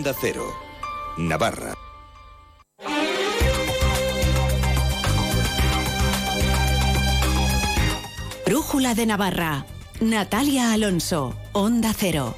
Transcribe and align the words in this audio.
Onda 0.00 0.14
Cero, 0.18 0.46
Navarra. 1.18 1.74
Brújula 8.46 8.94
de 8.94 9.04
Navarra. 9.04 9.66
Natalia 10.00 10.72
Alonso, 10.72 11.34
Onda 11.52 11.92
Cero. 11.92 12.34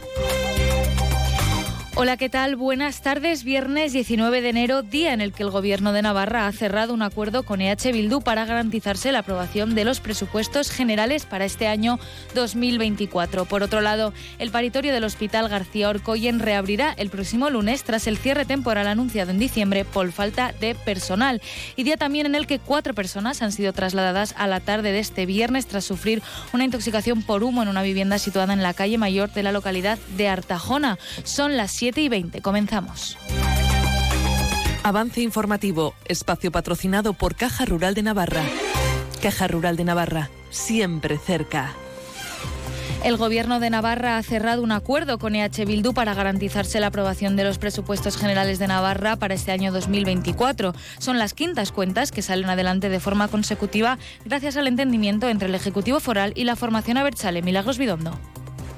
Hola, 2.03 2.17
¿qué 2.17 2.29
tal? 2.29 2.57
Buenas 2.57 3.01
tardes. 3.01 3.45
Viernes 3.45 3.93
19 3.93 4.41
de 4.41 4.49
enero, 4.49 4.83
día 4.83 5.13
en 5.13 5.21
el 5.21 5.33
que 5.33 5.45
el 5.45 5.51
Gobierno 5.51 5.93
de 5.93 6.03
Navarra 6.03 6.49
ha 6.49 6.53
cerrado 6.53 6.95
un 6.95 7.03
acuerdo 7.03 7.45
con 7.45 7.61
EH 7.61 7.93
Bildu 7.93 8.23
para 8.23 8.45
garantizarse 8.45 9.13
la 9.13 9.21
aprobación 9.21 9.77
de 9.77 9.85
los 9.85 10.01
presupuestos 10.01 10.73
generales 10.73 11.27
para 11.27 11.45
este 11.45 11.69
año 11.69 12.01
2024. 12.35 13.45
Por 13.45 13.63
otro 13.63 13.81
lado, 13.81 14.13
el 14.41 14.51
paritorio 14.51 14.93
del 14.93 15.05
Hospital 15.05 15.49
García 15.49 15.91
Orcoyen 15.91 16.41
reabrirá 16.41 16.93
el 16.97 17.09
próximo 17.09 17.51
lunes 17.51 17.85
tras 17.85 18.09
el 18.09 18.19
cierre 18.19 18.47
temporal 18.47 18.89
anunciado 18.89 19.31
en 19.31 19.39
diciembre 19.39 19.85
por 19.85 20.11
falta 20.11 20.53
de 20.59 20.75
personal. 20.75 21.41
Y 21.77 21.85
día 21.85 21.99
también 21.99 22.27
en 22.27 22.35
el 22.35 22.49
que 22.49 22.59
cuatro 22.59 22.95
personas 22.95 23.43
han 23.43 23.53
sido 23.53 23.73
trasladadas 23.73 24.35
a 24.37 24.49
la 24.49 24.59
tarde 24.59 24.91
de 24.91 24.99
este 24.99 25.25
viernes 25.25 25.69
tras 25.69 25.85
sufrir 25.85 26.21
una 26.53 26.65
intoxicación 26.65 27.23
por 27.23 27.45
humo 27.45 27.63
en 27.63 27.69
una 27.69 27.85
vivienda 27.85 28.19
situada 28.19 28.55
en 28.55 28.65
la 28.65 28.75
calle 28.75 28.99
mayor 28.99 29.33
de 29.33 29.45
la 29.45 29.53
localidad 29.53 30.01
de 30.17 30.27
Artajona. 30.27 30.99
Son 31.23 31.57
las 31.57 31.71
7 31.71 31.92
y 32.01 32.09
20. 32.09 32.41
Comenzamos. 32.41 33.19
Avance 34.83 35.21
informativo, 35.21 35.95
espacio 36.07 36.51
patrocinado 36.51 37.13
por 37.13 37.37
Caja 37.37 37.65
Rural 37.65 37.95
de 37.95 38.03
Navarra. 38.03 38.43
Caja 39.23 39.47
Rural 39.47 39.77
de 39.77 39.85
Navarra, 39.85 40.31
siempre 40.51 41.19
cerca. 41.19 41.73
El 43.05 43.17
Gobierno 43.17 43.59
de 43.59 43.69
Navarra 43.69 44.17
ha 44.17 44.23
cerrado 44.23 44.63
un 44.63 44.71
acuerdo 44.71 45.19
con 45.19 45.35
EH 45.35 45.65
Bildu 45.67 45.93
para 45.93 46.15
garantizarse 46.15 46.79
la 46.79 46.87
aprobación 46.87 47.35
de 47.35 47.43
los 47.43 47.59
presupuestos 47.59 48.17
generales 48.17 48.61
de 48.61 48.69
Navarra 48.69 49.17
para 49.17 49.35
este 49.35 49.51
año 49.51 49.73
2024. 49.73 50.73
Son 50.99 51.19
las 51.19 51.35
quintas 51.35 51.73
cuentas 51.73 52.13
que 52.13 52.23
salen 52.23 52.49
adelante 52.49 52.89
de 52.89 53.01
forma 53.01 53.27
consecutiva 53.27 53.99
gracias 54.25 54.57
al 54.57 54.69
entendimiento 54.69 55.29
entre 55.29 55.49
el 55.49 55.55
Ejecutivo 55.57 55.99
Foral 55.99 56.33
y 56.37 56.45
la 56.45 56.55
formación 56.55 56.97
Abertzale. 56.97 57.43
Milagros 57.43 57.77
Bidondo. 57.77 58.17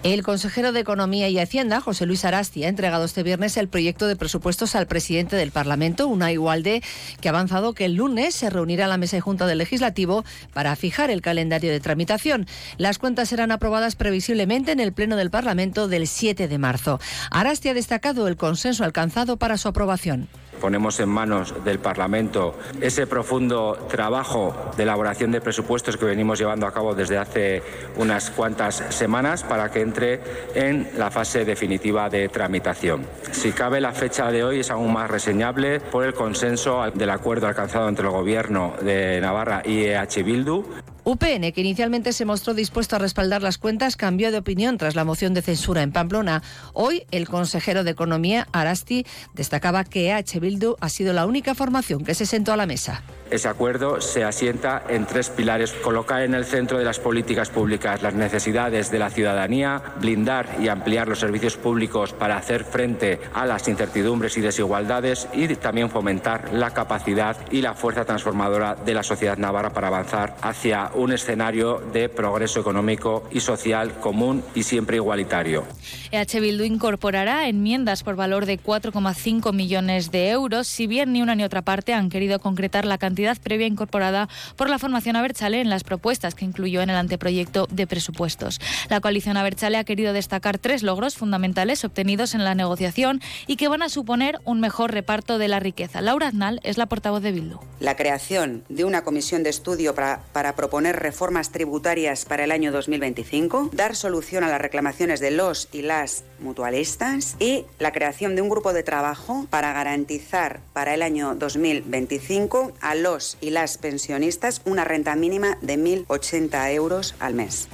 El 0.05 0.22
consejero 0.22 0.72
de 0.72 0.80
Economía 0.80 1.30
y 1.30 1.38
Hacienda, 1.38 1.80
José 1.80 2.05
Luis 2.05 2.27
Arasti, 2.27 2.62
ha 2.62 2.69
entregado 2.69 3.06
este 3.06 3.22
viernes 3.22 3.56
el 3.56 3.69
proyecto 3.69 4.06
de 4.06 4.16
presupuestos 4.16 4.74
al 4.74 4.86
presidente 4.86 5.34
del 5.34 5.50
Parlamento, 5.50 6.08
una 6.08 6.30
igualde, 6.30 6.83
que 7.22 7.28
ha 7.28 7.33
avanzado 7.33 7.72
que 7.72 7.86
el 7.86 7.94
lunes 7.94 8.34
se 8.34 8.50
reunirá 8.50 8.86
la 8.86 8.98
mesa 8.98 9.16
y 9.16 9.20
junta 9.20 9.47
del 9.47 9.56
Legislativo 9.56 10.22
para 10.52 10.77
fijar 10.77 11.10
el 11.10 11.22
calendario 11.22 11.72
de 11.72 11.80
tramitación. 11.80 12.47
Las 12.77 12.98
cuentas 12.98 13.30
serán 13.30 13.50
aprobadas 13.50 13.97
previsiblemente 13.97 14.72
en 14.72 14.80
el 14.80 14.92
Pleno 14.92 15.16
del 15.16 15.30
Parlamento 15.30 15.88
del 15.88 16.06
7 16.06 16.48
de 16.48 16.58
marzo. 16.58 17.00
Arasti 17.30 17.70
ha 17.70 17.75
destacado 17.75 18.28
el 18.28 18.36
consenso 18.36 18.84
alcanzado 18.84 19.38
para 19.38 19.56
su 19.56 19.69
aprobación 19.69 20.28
ponemos 20.60 20.98
en 21.00 21.08
manos 21.08 21.55
del 21.64 21.78
Parlamento 21.78 22.56
ese 22.80 23.06
profundo 23.06 23.86
trabajo 23.88 24.55
de 24.77 24.83
elaboración 24.83 25.33
de 25.33 25.41
presupuestos 25.41 25.97
que 25.97 26.05
venimos 26.05 26.38
llevando 26.38 26.66
a 26.66 26.72
cabo 26.72 26.94
desde 26.94 27.19
hace 27.19 27.62
unas 27.97 28.30
cuantas 28.30 28.82
semanas 28.91 29.42
para 29.42 29.70
que 29.70 29.80
entre 29.80 30.20
en 30.55 30.91
la 30.97 31.10
fase 31.10 31.44
definitiva 31.44 32.08
de 32.08 32.28
tramitación. 32.28 33.06
Si 33.32 33.52
cabe, 33.52 33.80
la 33.80 33.92
fecha 33.92 34.30
de 34.30 34.44
hoy 34.44 34.60
es 34.60 34.70
aún 34.70 34.92
más 34.92 35.10
reseñable 35.10 35.80
por 35.80 36.05
el 36.05 36.14
consenso 36.14 36.84
del 36.94 37.10
acuerdo 37.10 37.47
alcanzado 37.47 37.88
entre 37.88 38.06
el 38.06 38.12
Gobierno 38.12 38.75
de 38.82 39.20
Navarra 39.20 39.62
y 39.64 39.84
EH 39.84 40.22
Bildu. 40.22 40.64
UPN, 41.05 41.52
que 41.52 41.60
inicialmente 41.60 42.12
se 42.12 42.24
mostró 42.24 42.55
dispuesto 42.55 42.97
a 42.97 42.98
respaldar 42.98 43.42
las 43.42 43.58
cuentas, 43.58 43.97
cambió 43.97 44.33
de 44.33 44.38
opinión 44.38 44.78
tras 44.78 44.94
la 44.94 45.05
moción 45.05 45.34
de 45.34 45.42
censura 45.42 45.83
en 45.83 45.92
Pamplona. 45.92 46.42
Hoy, 46.72 47.05
el 47.10 47.28
consejero 47.28 47.84
de 47.84 47.91
Economía, 47.91 48.48
Arasti, 48.52 49.06
destacaba 49.34 49.84
que 49.84 50.10
EH 50.10 50.41
Bildu 50.41 50.76
ha 50.81 50.88
sido 50.88 51.12
la 51.12 51.26
única 51.26 51.54
formación 51.54 52.04
que 52.04 52.15
se 52.15 52.26
sentó 52.26 52.53
a 52.53 52.56
la 52.56 52.66
mesa. 52.66 53.03
Ese 53.34 53.49
acuerdo 53.49 54.00
se 54.00 54.22
asienta 54.22 54.84
en 54.89 55.06
tres 55.06 55.28
pilares. 55.28 55.72
Colocar 55.72 56.22
en 56.22 56.34
el 56.34 56.45
centro 56.45 56.78
de 56.78 56.84
las 56.84 57.00
políticas 57.00 57.50
públicas 57.50 58.00
las 58.00 58.15
necesidades 58.15 58.93
de 58.93 59.00
la 59.00 59.11
ciudadanía, 59.11 59.83
blindar 59.99 60.59
y 60.61 60.69
ampliar 60.69 61.09
los 61.09 61.19
servicios 61.19 61.56
públicos 61.56 62.12
para 62.12 62.37
hacer 62.37 62.62
frente 62.62 63.19
a 63.34 63.45
las 63.45 63.67
incertidumbres 63.67 64.37
y 64.37 64.41
desigualdades 64.41 65.27
y 65.33 65.49
también 65.56 65.91
fomentar 65.91 66.53
la 66.53 66.71
capacidad 66.71 67.37
y 67.50 67.61
la 67.61 67.75
fuerza 67.75 68.05
transformadora 68.05 68.77
de 68.77 68.95
la 68.95 69.03
sociedad 69.03 69.37
navarra 69.37 69.72
para 69.72 69.89
avanzar 69.89 70.37
hacia 70.41 70.93
un 70.95 71.11
escenario 71.11 71.83
de 71.93 72.09
progreso 72.09 72.61
económico 72.61 73.25
y 73.33 73.41
social 73.41 73.95
común 73.99 74.45
y 74.55 74.62
siempre 74.62 74.99
igualitario. 74.99 75.65
EH 76.12 76.39
Bildu 76.39 76.62
incorporará 76.62 77.49
enmiendas 77.49 78.05
por 78.05 78.15
valor 78.15 78.47
de 78.47 78.61
4,5 78.61 79.53
millones 79.53 80.12
de 80.12 80.31
euros, 80.31 80.69
si 80.69 80.87
bien 80.87 81.12
ni 81.12 81.21
una 81.21 81.34
ni 81.34 81.43
otra 81.43 81.62
parte 81.62 81.95
han 81.95 82.11
querido 82.11 82.39
concretar 82.39 82.84
la 82.84 82.97
cantidad 82.97 83.23
previa 83.38 83.66
incorporada 83.66 84.28
por 84.56 84.70
la 84.70 84.78
formación 84.78 85.16
Abertzale 85.16 85.60
en 85.60 85.70
las 85.70 85.84
propuestas 85.84 86.34
que 86.34 86.44
incluyó 86.44 86.82
en 86.82 86.90
el 86.90 86.96
anteproyecto 86.96 87.66
de 87.70 87.86
presupuestos. 87.86 88.60
La 88.88 89.00
coalición 89.00 89.36
Abertzale 89.36 89.78
ha 89.78 89.84
querido 89.84 90.12
destacar 90.12 90.58
tres 90.58 90.82
logros 90.82 91.16
fundamentales 91.16 91.84
obtenidos 91.84 92.34
en 92.34 92.44
la 92.44 92.54
negociación 92.54 93.20
y 93.46 93.56
que 93.56 93.68
van 93.68 93.82
a 93.82 93.88
suponer 93.88 94.40
un 94.44 94.60
mejor 94.60 94.92
reparto 94.92 95.38
de 95.38 95.48
la 95.48 95.60
riqueza. 95.60 96.00
Laura 96.00 96.28
Aznal 96.28 96.60
es 96.62 96.78
la 96.78 96.86
portavoz 96.86 97.22
de 97.22 97.32
Bildu. 97.32 97.58
La 97.80 97.96
creación 97.96 98.64
de 98.68 98.84
una 98.84 99.04
comisión 99.04 99.42
de 99.42 99.50
estudio 99.50 99.94
para, 99.94 100.20
para 100.32 100.54
proponer 100.54 100.96
reformas 100.96 101.50
tributarias 101.50 102.24
para 102.24 102.44
el 102.44 102.52
año 102.52 102.72
2025, 102.72 103.70
dar 103.72 103.96
solución 103.96 104.44
a 104.44 104.48
las 104.48 104.60
reclamaciones 104.60 105.20
de 105.20 105.30
los 105.30 105.68
y 105.72 105.82
las 105.82 106.24
mutualistas 106.41 107.36
y 107.38 107.64
la 107.78 107.92
creación 107.92 108.36
de 108.36 108.42
un 108.42 108.48
grupo 108.48 108.72
de 108.72 108.82
trabajo 108.82 109.46
para 109.50 109.72
garantizar 109.72 110.60
para 110.72 110.94
el 110.94 111.02
año 111.02 111.34
2025 111.34 112.72
a 112.80 112.94
los 113.04 113.37
y 113.42 113.50
las 113.50 113.76
pensionistas 113.76 114.62
una 114.65 114.82
renta 114.82 115.15
mínima 115.15 115.59
de 115.60 115.76
1.080 115.76 116.72
euros 116.72 117.15
al 117.20 117.34
mes. 117.34 117.69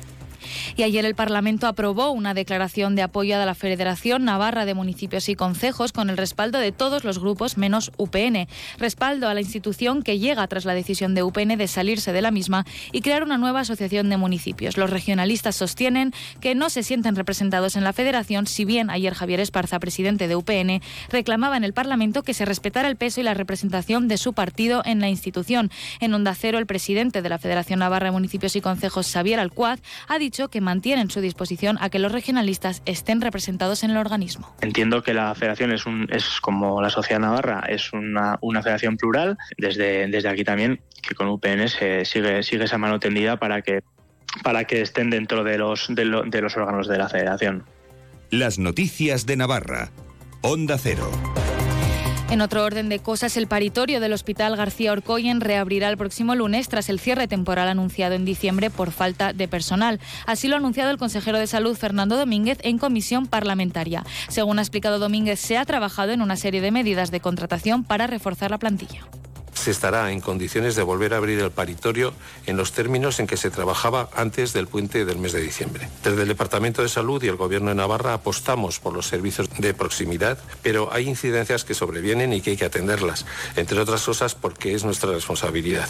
Y 0.77 0.83
ayer 0.83 1.05
el 1.05 1.15
Parlamento 1.15 1.67
aprobó 1.67 2.11
una 2.11 2.35
declaración 2.35 2.97
de 2.97 3.03
apoyo 3.03 3.37
a 3.37 3.45
la 3.45 3.55
Federación 3.55 4.25
Navarra 4.25 4.65
de 4.65 4.75
Municipios 4.75 5.29
y 5.29 5.35
Concejos 5.35 5.93
con 5.93 6.11
el 6.11 6.17
respaldo 6.17 6.59
de 6.59 6.73
todos 6.73 7.05
los 7.05 7.19
grupos 7.19 7.57
menos 7.57 7.93
UPN. 7.97 8.49
Respaldo 8.79 9.29
a 9.29 9.35
la 9.35 9.41
institución 9.41 10.03
que 10.03 10.19
llega 10.19 10.47
tras 10.47 10.65
la 10.65 10.75
decisión 10.75 11.15
de 11.15 11.23
UPN 11.23 11.57
de 11.57 11.69
salirse 11.69 12.13
de 12.13 12.23
la 12.23 12.31
misma 12.31 12.65
y 12.93 13.01
crear 13.01 13.23
una 13.23 13.39
nueva 13.39 13.61
asociación 13.61 14.09
de 14.09 14.17
municipios. 14.17 14.77
Los 14.77 14.91
regionalistas 14.91 15.57
sostienen 15.57 16.13
que 16.41 16.55
no 16.55 16.71
se 16.71 16.83
sienten 16.83 17.17
representados 17.17 17.77
en 17.77 17.85
la 17.85 17.93
Federación, 17.93 18.47
si 18.47 18.65
bien 18.65 18.91
ayer 18.91 19.15
Javier 19.15 19.41
Esparza, 19.41 19.79
presidente 19.79 20.29
de 20.29 20.37
UPN, 20.37 20.83
reclamaba 21.11 21.57
en 21.57 21.65
el 21.65 21.73
Parlamento 21.73 22.23
que 22.23 22.35
se 22.35 22.45
respetara 22.45 22.89
el 22.89 22.97
peso 22.97 23.21
y 23.21 23.25
la 23.25 23.35
representación 23.35 24.09
de 24.09 24.19
su 24.19 24.33
partido 24.33 24.83
en 24.85 25.01
la 25.01 25.09
institución. 25.09 25.71
En 26.01 26.15
Onda 26.15 26.35
Cero, 26.35 26.59
el 26.59 26.67
presidente 26.67 27.23
de 27.23 27.29
la 27.29 27.39
Federación 27.39 27.81
Navarra 27.81 28.07
de 28.07 28.13
Municipios 28.13 28.57
y 28.57 28.61
Concejos, 28.61 29.11
Xavier 29.11 29.41
Alcuaz, 29.41 29.81
ha 30.09 30.19
dicho 30.19 30.40
que 30.49 30.61
mantienen 30.61 31.11
su 31.11 31.21
disposición 31.21 31.77
a 31.81 31.91
que 31.91 31.99
los 31.99 32.13
regionalistas 32.13 32.83
estén 32.87 33.21
representados 33.21 33.83
en 33.85 33.91
el 33.91 33.97
organismo. 33.97 34.55
Entiendo 34.61 35.03
que 35.03 35.15
la 35.15 35.35
federación 35.35 35.73
es, 35.73 35.87
un, 35.87 36.09
es 36.11 36.41
como 36.41 36.81
la 36.81 36.91
sociedad 36.91 37.21
navarra, 37.21 37.65
es 37.69 37.93
una, 37.93 38.39
una 38.41 38.63
federación 38.63 38.97
plural. 38.97 39.37
Desde, 39.59 40.07
desde 40.09 40.29
aquí 40.29 40.45
también 40.45 40.81
que 41.03 41.15
con 41.15 41.29
UPN 41.29 41.69
se 41.69 42.05
sigue, 42.05 42.43
sigue 42.43 42.65
esa 42.65 42.79
mano 42.79 42.99
tendida 43.01 43.39
para 43.39 43.63
que, 43.63 43.83
para 44.43 44.65
que 44.65 44.81
estén 44.81 45.11
dentro 45.11 45.45
de 45.45 45.59
los, 45.59 45.87
de, 45.89 46.05
lo, 46.05 46.23
de 46.23 46.41
los 46.41 46.57
órganos 46.57 46.89
de 46.89 46.99
la 46.99 47.09
federación. 47.09 47.65
Las 48.31 48.59
noticias 48.59 49.27
de 49.27 49.37
Navarra. 49.37 49.91
Onda 50.43 50.79
Cero. 50.79 51.11
En 52.31 52.43
otro 52.43 52.63
orden 52.65 52.89
de 52.89 53.01
cosas, 53.01 53.37
el 53.37 53.49
paritorio 53.49 53.99
del 53.99 54.13
Hospital 54.13 54.55
García 54.55 54.93
Orcoyen 54.93 55.41
reabrirá 55.41 55.89
el 55.89 55.97
próximo 55.97 56.37
lunes 56.37 56.69
tras 56.69 56.89
el 56.89 57.01
cierre 57.01 57.27
temporal 57.27 57.69
anunciado 57.69 58.15
en 58.15 58.25
diciembre 58.25 58.71
por 58.71 58.93
falta 58.93 59.33
de 59.33 59.49
personal. 59.49 59.99
Así 60.27 60.47
lo 60.47 60.55
ha 60.55 60.59
anunciado 60.59 60.93
el 60.93 60.99
consejero 60.99 61.41
de 61.41 61.49
Salud 61.49 61.77
Fernando 61.77 62.17
Domínguez 62.17 62.59
en 62.63 62.79
comisión 62.79 63.27
parlamentaria. 63.27 64.05
Según 64.29 64.61
ha 64.61 64.63
explicado 64.63 65.01
Domínguez, 65.01 65.41
se 65.41 65.59
ha 65.59 65.65
trabajado 65.65 66.13
en 66.13 66.23
una 66.23 66.37
serie 66.37 66.61
de 66.61 66.71
medidas 66.71 67.11
de 67.11 67.19
contratación 67.19 67.83
para 67.83 68.07
reforzar 68.07 68.53
la 68.53 68.59
plantilla 68.59 69.09
se 69.61 69.71
estará 69.71 70.11
en 70.11 70.21
condiciones 70.21 70.75
de 70.75 70.83
volver 70.83 71.15
a 71.15 71.19
abrir 71.19 71.39
el 71.39 71.51
paritorio 71.51 72.13
en 72.47 72.57
los 72.57 72.73
términos 72.73 73.21
en 73.21 73.27
que 73.27 73.37
se 73.37 73.51
trabajaba 73.51 74.09
antes 74.15 74.53
del 74.53 74.67
puente 74.67 75.05
del 75.05 75.19
mes 75.19 75.33
de 75.33 75.41
diciembre. 75.41 75.89
Desde 76.03 76.23
el 76.23 76.29
Departamento 76.29 76.83
de 76.83 76.89
Salud 76.89 77.23
y 77.23 77.29
el 77.29 77.37
Gobierno 77.37 77.69
de 77.69 77.75
Navarra 77.75 78.15
apostamos 78.15 78.81
por 78.81 78.95
los 78.95 79.07
servicios 79.07 79.49
de 79.59 79.75
proximidad, 79.75 80.39
pero 80.63 80.93
hay 80.93 81.09
incidencias 81.09 81.65
que 81.65 81.75
sobrevienen 81.75 82.33
y 82.33 82.41
que 82.41 82.51
hay 82.51 82.57
que 82.57 82.65
atenderlas, 82.65 83.27
entre 83.57 83.79
otras 83.79 84.03
cosas 84.03 84.35
porque 84.35 84.75
es 84.75 84.85
nuestra 84.85 85.13
responsabilidad. 85.13 85.89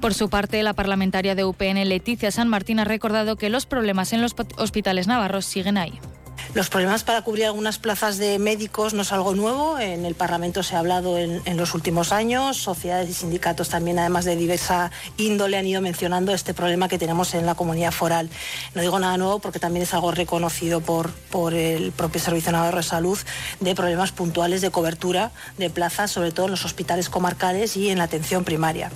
Por 0.00 0.14
su 0.14 0.30
parte, 0.30 0.62
la 0.62 0.74
parlamentaria 0.74 1.34
de 1.34 1.44
UPN, 1.44 1.88
Leticia 1.88 2.30
San 2.30 2.48
Martín, 2.48 2.80
ha 2.80 2.84
recordado 2.84 3.36
que 3.36 3.50
los 3.50 3.66
problemas 3.66 4.12
en 4.12 4.22
los 4.22 4.34
hospitales 4.56 5.06
navarros 5.06 5.44
siguen 5.44 5.76
ahí. 5.76 6.00
Los 6.52 6.68
problemas 6.68 7.04
para 7.04 7.22
cubrir 7.22 7.44
algunas 7.44 7.78
plazas 7.78 8.18
de 8.18 8.40
médicos 8.40 8.92
no 8.92 9.02
es 9.02 9.12
algo 9.12 9.36
nuevo. 9.36 9.78
En 9.78 10.04
el 10.04 10.16
Parlamento 10.16 10.64
se 10.64 10.74
ha 10.74 10.80
hablado 10.80 11.16
en, 11.16 11.56
los 11.56 11.74
últimos 11.74 12.10
años. 12.10 12.56
Sociedades 12.56 13.08
y 13.08 13.12
sindicatos 13.12 13.68
también, 13.68 14.00
además 14.00 14.24
de 14.24 14.34
diversa 14.34 14.90
índole, 15.16 15.58
han 15.58 15.66
ido 15.66 15.80
mencionando 15.80 16.32
este 16.32 16.52
problema 16.52 16.88
que 16.88 16.98
tenemos 16.98 17.34
en 17.34 17.46
la 17.46 17.54
comunidad 17.54 17.92
foral. 17.92 18.28
No 18.74 18.82
digo 18.82 18.98
nada 18.98 19.16
nuevo 19.16 19.38
porque 19.38 19.60
también 19.60 19.84
es 19.84 19.94
algo 19.94 20.10
reconocido 20.10 20.80
por, 20.80 21.12
por 21.30 21.54
el 21.54 21.92
propio 21.92 22.20
Servicio 22.20 22.50
Navarro 22.50 22.78
de 22.78 22.82
Salud 22.82 23.18
de 23.60 23.74
problemas 23.76 24.10
puntuales 24.10 24.60
de 24.60 24.72
cobertura 24.72 25.30
de 25.56 25.70
plazas, 25.70 26.10
sobre 26.10 26.32
todo 26.32 26.46
en 26.46 26.50
los 26.50 26.64
hospitales 26.64 27.08
comarcales 27.08 27.76
y 27.76 27.90
en 27.90 27.98
la 27.98 28.04
atención 28.04 28.42
primaria. 28.42 28.90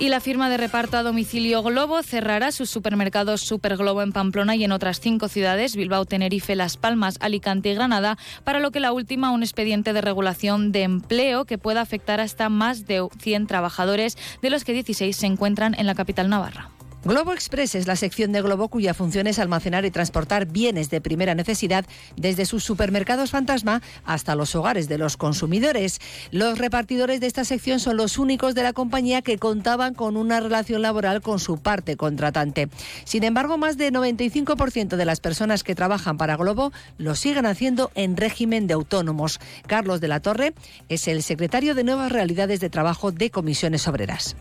Y 0.00 0.10
la 0.10 0.20
firma 0.20 0.48
de 0.48 0.58
reparto 0.58 0.96
a 0.96 1.02
domicilio 1.02 1.60
Globo 1.60 2.04
cerrará 2.04 2.52
sus 2.52 2.70
supermercados 2.70 3.40
Super 3.40 3.76
Globo 3.76 4.00
en 4.00 4.12
Pamplona 4.12 4.54
y 4.54 4.62
en 4.62 4.70
otras 4.70 5.00
cinco 5.00 5.26
ciudades, 5.26 5.74
Bilbao, 5.74 6.04
Tenerife, 6.04 6.54
Las 6.54 6.76
Palmas, 6.76 7.16
Alicante 7.20 7.70
y 7.70 7.74
Granada, 7.74 8.16
para 8.44 8.60
lo 8.60 8.70
que 8.70 8.78
la 8.78 8.92
última 8.92 9.32
un 9.32 9.42
expediente 9.42 9.92
de 9.92 10.00
regulación 10.00 10.70
de 10.70 10.84
empleo 10.84 11.46
que 11.46 11.58
pueda 11.58 11.80
afectar 11.80 12.20
hasta 12.20 12.48
más 12.48 12.86
de 12.86 13.08
100 13.18 13.48
trabajadores, 13.48 14.16
de 14.40 14.50
los 14.50 14.62
que 14.62 14.72
16 14.72 15.16
se 15.16 15.26
encuentran 15.26 15.74
en 15.76 15.86
la 15.86 15.96
capital 15.96 16.28
navarra. 16.28 16.70
Globo 17.08 17.32
Express 17.32 17.74
es 17.74 17.86
la 17.86 17.96
sección 17.96 18.32
de 18.32 18.42
Globo 18.42 18.68
cuya 18.68 18.92
función 18.92 19.26
es 19.28 19.38
almacenar 19.38 19.86
y 19.86 19.90
transportar 19.90 20.44
bienes 20.44 20.90
de 20.90 21.00
primera 21.00 21.34
necesidad 21.34 21.86
desde 22.18 22.44
sus 22.44 22.64
supermercados 22.64 23.30
fantasma 23.30 23.80
hasta 24.04 24.34
los 24.34 24.54
hogares 24.54 24.90
de 24.90 24.98
los 24.98 25.16
consumidores. 25.16 26.00
Los 26.32 26.58
repartidores 26.58 27.20
de 27.20 27.26
esta 27.26 27.46
sección 27.46 27.80
son 27.80 27.96
los 27.96 28.18
únicos 28.18 28.54
de 28.54 28.62
la 28.62 28.74
compañía 28.74 29.22
que 29.22 29.38
contaban 29.38 29.94
con 29.94 30.18
una 30.18 30.38
relación 30.38 30.82
laboral 30.82 31.22
con 31.22 31.38
su 31.38 31.56
parte 31.56 31.96
contratante. 31.96 32.68
Sin 33.04 33.24
embargo, 33.24 33.56
más 33.56 33.78
del 33.78 33.94
95% 33.94 34.96
de 34.96 35.04
las 35.06 35.20
personas 35.20 35.64
que 35.64 35.74
trabajan 35.74 36.18
para 36.18 36.36
Globo 36.36 36.72
lo 36.98 37.14
siguen 37.14 37.46
haciendo 37.46 37.90
en 37.94 38.18
régimen 38.18 38.66
de 38.66 38.74
autónomos. 38.74 39.40
Carlos 39.66 40.02
de 40.02 40.08
la 40.08 40.20
Torre 40.20 40.52
es 40.90 41.08
el 41.08 41.22
secretario 41.22 41.74
de 41.74 41.84
Nuevas 41.84 42.12
Realidades 42.12 42.60
de 42.60 42.68
Trabajo 42.68 43.12
de 43.12 43.30
Comisiones 43.30 43.88
Obreras 43.88 44.36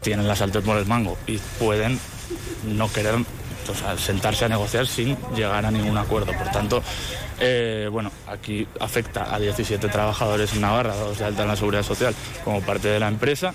tienen 0.00 0.28
las 0.28 0.40
altas 0.42 0.62
por 0.62 0.76
el 0.76 0.86
mango 0.86 1.16
y 1.26 1.38
pueden 1.58 1.98
no 2.64 2.90
querer 2.92 3.16
sentarse 3.98 4.44
a 4.44 4.48
negociar 4.48 4.86
sin 4.86 5.16
llegar 5.34 5.66
a 5.66 5.70
ningún 5.70 5.96
acuerdo. 5.96 6.32
Por 6.32 6.50
tanto, 6.50 6.82
eh, 7.40 7.88
bueno, 7.90 8.10
aquí 8.26 8.66
afecta 8.80 9.34
a 9.34 9.38
17 9.38 9.88
trabajadores 9.88 10.52
en 10.54 10.62
Navarra, 10.62 10.94
dados 10.94 11.18
de 11.18 11.24
alta 11.24 11.42
en 11.42 11.48
la 11.48 11.56
seguridad 11.56 11.82
social 11.82 12.14
como 12.44 12.60
parte 12.62 12.88
de 12.88 13.00
la 13.00 13.08
empresa, 13.08 13.54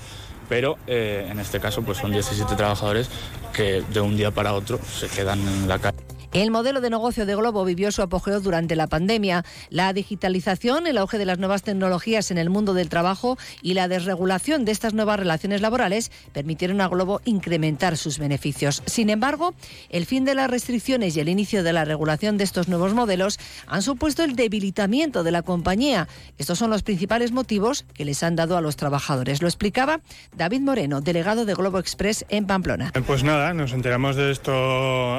pero 0.50 0.78
eh, 0.88 1.28
en 1.30 1.40
este 1.40 1.60
caso 1.60 1.82
pues 1.82 1.98
son 1.98 2.12
17 2.12 2.56
trabajadores 2.56 3.10
que 3.54 3.84
de 3.94 4.02
un 4.02 4.18
día 4.18 4.32
para 4.32 4.54
otro 4.54 4.80
se 4.84 5.08
quedan 5.08 5.40
en 5.40 5.68
la 5.68 5.80
calle. 5.80 6.03
El 6.34 6.50
modelo 6.50 6.82
de 6.82 6.90
negocio 6.90 7.28
de 7.28 7.36
Globo 7.36 7.64
vivió 7.64 7.92
su 7.92 8.02
apogeo 8.02 8.40
durante 8.40 8.76
la 8.76 8.88
pandemia. 8.88 9.46
La 9.70 9.94
digitalización, 9.94 10.88
el 10.88 10.98
auge 10.98 11.20
de 11.20 11.28
las 11.28 11.38
nuevas 11.38 11.62
tecnologías 11.62 12.32
en 12.32 12.40
el 12.40 12.50
mundo 12.50 12.74
del 12.74 12.90
trabajo 12.90 13.38
y 13.62 13.76
la 13.76 13.88
desregulación 13.88 14.66
de 14.66 14.72
estas 14.72 14.96
nuevas 14.96 15.20
relaciones 15.20 15.62
laborales 15.62 16.12
permitieron 16.32 16.82
a 16.82 16.88
Globo 16.88 17.22
incrementar 17.26 17.98
sus 17.98 18.18
beneficios. 18.18 18.82
Sin 18.88 19.12
embargo, 19.12 19.54
el 19.90 20.08
fin 20.08 20.26
de 20.26 20.34
las 20.34 20.50
restricciones 20.50 21.16
y 21.16 21.20
el 21.20 21.30
inicio 21.30 21.62
de 21.62 21.72
la 21.72 21.86
regulación 21.86 22.38
de 22.38 22.46
estos 22.46 22.68
nuevos 22.68 22.96
modelos 22.96 23.40
han 23.68 23.84
supuesto 23.84 24.24
el 24.24 24.36
debilitamiento 24.36 25.22
de 25.22 25.32
la 25.32 25.44
compañía. 25.44 26.08
Estos 26.40 26.58
son 26.58 26.72
los 26.72 26.82
principales 26.82 27.32
motivos 27.32 27.86
que 27.94 28.06
les 28.06 28.24
han 28.24 28.36
dado 28.36 28.58
a 28.58 28.62
los 28.62 28.76
trabajadores. 28.76 29.44
Lo 29.44 29.48
explicaba 29.48 30.02
David 30.36 30.62
Moreno, 30.62 31.00
delegado 31.00 31.46
de 31.46 31.54
Globo 31.54 31.78
Express 31.78 32.26
en 32.30 32.48
Pamplona. 32.48 32.92
Pues 33.06 33.24
nada, 33.24 33.54
nos 33.54 33.72
enteramos 33.72 34.16
de 34.16 34.32
esto. 34.32 34.52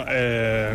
Eh 0.08 0.74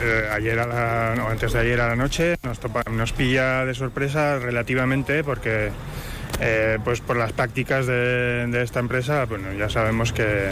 eh, 0.00 0.28
ayer 0.32 0.58
antes 0.60 1.52
de 1.52 1.58
ayer 1.58 1.80
a 1.80 1.88
la 1.88 1.96
noche 1.96 2.36
nos, 2.42 2.60
nos 2.90 3.12
pilla 3.12 3.64
de 3.64 3.74
sorpresa 3.74 4.38
relativamente 4.38 5.24
porque 5.24 5.70
eh, 6.40 6.78
pues 6.84 7.00
por 7.00 7.16
las 7.16 7.32
prácticas 7.32 7.86
de, 7.86 8.46
de, 8.46 8.62
esta 8.62 8.78
empresa 8.80 9.24
bueno 9.24 9.52
ya 9.52 9.68
sabemos 9.68 10.12
que, 10.12 10.50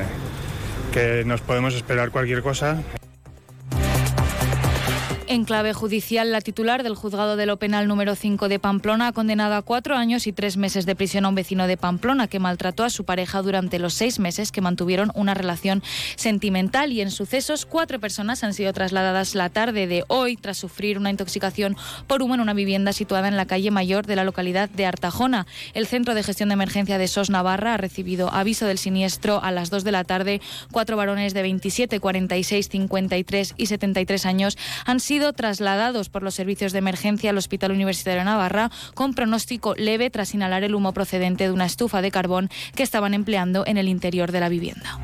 que 0.92 1.24
nos 1.24 1.40
podemos 1.42 1.74
esperar 1.74 2.10
cualquier 2.10 2.42
cosa 2.42 2.82
en 5.36 5.44
clave 5.44 5.74
judicial, 5.74 6.32
la 6.32 6.40
titular 6.40 6.82
del 6.82 6.94
juzgado 6.94 7.36
de 7.36 7.44
lo 7.44 7.58
penal 7.58 7.88
número 7.88 8.14
5 8.14 8.48
de 8.48 8.58
Pamplona 8.58 9.08
ha 9.08 9.12
condenado 9.12 9.54
a 9.54 9.60
cuatro 9.60 9.94
años 9.94 10.26
y 10.26 10.32
tres 10.32 10.56
meses 10.56 10.86
de 10.86 10.96
prisión 10.96 11.26
a 11.26 11.28
un 11.28 11.34
vecino 11.34 11.66
de 11.66 11.76
Pamplona 11.76 12.26
que 12.26 12.38
maltrató 12.38 12.84
a 12.84 12.90
su 12.90 13.04
pareja 13.04 13.42
durante 13.42 13.78
los 13.78 13.92
seis 13.92 14.18
meses 14.18 14.50
que 14.50 14.62
mantuvieron 14.62 15.12
una 15.14 15.34
relación 15.34 15.82
sentimental. 16.16 16.90
Y 16.90 17.02
en 17.02 17.10
sucesos, 17.10 17.66
cuatro 17.66 18.00
personas 18.00 18.44
han 18.44 18.54
sido 18.54 18.72
trasladadas 18.72 19.34
la 19.34 19.50
tarde 19.50 19.86
de 19.86 20.04
hoy 20.08 20.38
tras 20.38 20.56
sufrir 20.56 20.96
una 20.96 21.10
intoxicación 21.10 21.76
por 22.06 22.22
humo 22.22 22.34
en 22.34 22.40
una 22.40 22.54
vivienda 22.54 22.94
situada 22.94 23.28
en 23.28 23.36
la 23.36 23.44
calle 23.44 23.70
mayor 23.70 24.06
de 24.06 24.16
la 24.16 24.24
localidad 24.24 24.70
de 24.70 24.86
Artajona. 24.86 25.46
El 25.74 25.86
Centro 25.86 26.14
de 26.14 26.22
Gestión 26.22 26.48
de 26.48 26.54
Emergencia 26.54 26.96
de 26.96 27.08
SOS 27.08 27.28
Navarra 27.28 27.74
ha 27.74 27.76
recibido 27.76 28.32
aviso 28.32 28.64
del 28.64 28.78
siniestro 28.78 29.42
a 29.44 29.50
las 29.50 29.68
2 29.68 29.84
de 29.84 29.92
la 29.92 30.04
tarde. 30.04 30.40
Cuatro 30.72 30.96
varones 30.96 31.34
de 31.34 31.42
27, 31.42 32.00
46, 32.00 32.70
53 32.70 33.54
y 33.58 33.66
73 33.66 34.24
años 34.24 34.56
han 34.86 34.98
sido 34.98 35.25
trasladados 35.32 36.08
por 36.08 36.22
los 36.22 36.34
servicios 36.34 36.72
de 36.72 36.78
emergencia 36.78 37.30
al 37.30 37.38
Hospital 37.38 37.72
Universitario 37.72 38.20
de 38.20 38.24
Navarra 38.24 38.70
con 38.94 39.14
pronóstico 39.14 39.74
leve 39.76 40.10
tras 40.10 40.34
inhalar 40.34 40.64
el 40.64 40.74
humo 40.74 40.92
procedente 40.92 41.44
de 41.44 41.52
una 41.52 41.66
estufa 41.66 42.02
de 42.02 42.10
carbón 42.10 42.48
que 42.74 42.82
estaban 42.82 43.14
empleando 43.14 43.64
en 43.66 43.76
el 43.76 43.88
interior 43.88 44.32
de 44.32 44.40
la 44.40 44.48
vivienda. 44.48 44.98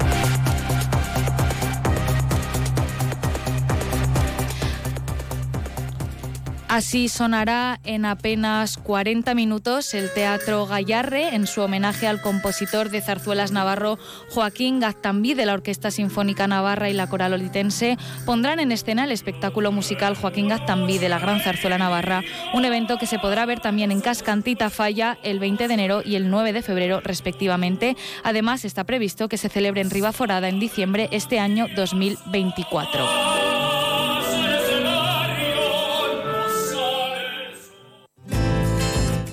Así 6.72 7.10
sonará 7.10 7.80
en 7.84 8.06
apenas 8.06 8.78
40 8.78 9.34
minutos 9.34 9.92
el 9.92 10.10
Teatro 10.10 10.64
Gallarre 10.64 11.34
en 11.34 11.46
su 11.46 11.60
homenaje 11.60 12.06
al 12.06 12.22
compositor 12.22 12.88
de 12.88 13.02
zarzuelas 13.02 13.52
navarro 13.52 13.98
Joaquín 14.30 14.80
Gaztambí 14.80 15.34
de 15.34 15.44
la 15.44 15.52
Orquesta 15.52 15.90
Sinfónica 15.90 16.46
Navarra 16.46 16.88
y 16.88 16.94
la 16.94 17.10
Coral 17.10 17.34
Olitense 17.34 17.98
pondrán 18.24 18.58
en 18.58 18.72
escena 18.72 19.04
el 19.04 19.12
espectáculo 19.12 19.70
musical 19.70 20.16
Joaquín 20.16 20.48
Gaztambí 20.48 20.96
de 20.96 21.10
la 21.10 21.18
Gran 21.18 21.40
Zarzuela 21.40 21.76
Navarra, 21.76 22.22
un 22.54 22.64
evento 22.64 22.96
que 22.96 23.06
se 23.06 23.18
podrá 23.18 23.44
ver 23.44 23.60
también 23.60 23.92
en 23.92 24.00
Cascantita 24.00 24.70
Falla 24.70 25.18
el 25.22 25.40
20 25.40 25.68
de 25.68 25.74
enero 25.74 26.02
y 26.02 26.14
el 26.14 26.30
9 26.30 26.54
de 26.54 26.62
febrero 26.62 27.02
respectivamente. 27.04 27.98
Además 28.24 28.64
está 28.64 28.84
previsto 28.84 29.28
que 29.28 29.36
se 29.36 29.50
celebre 29.50 29.82
en 29.82 29.90
Ribaforada 29.90 30.48
en 30.48 30.58
diciembre 30.58 31.10
este 31.12 31.38
año 31.38 31.66
2024. 31.76 33.41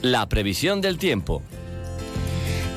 La 0.01 0.30
previsión 0.30 0.80
del 0.80 0.98
tiempo. 0.98 1.44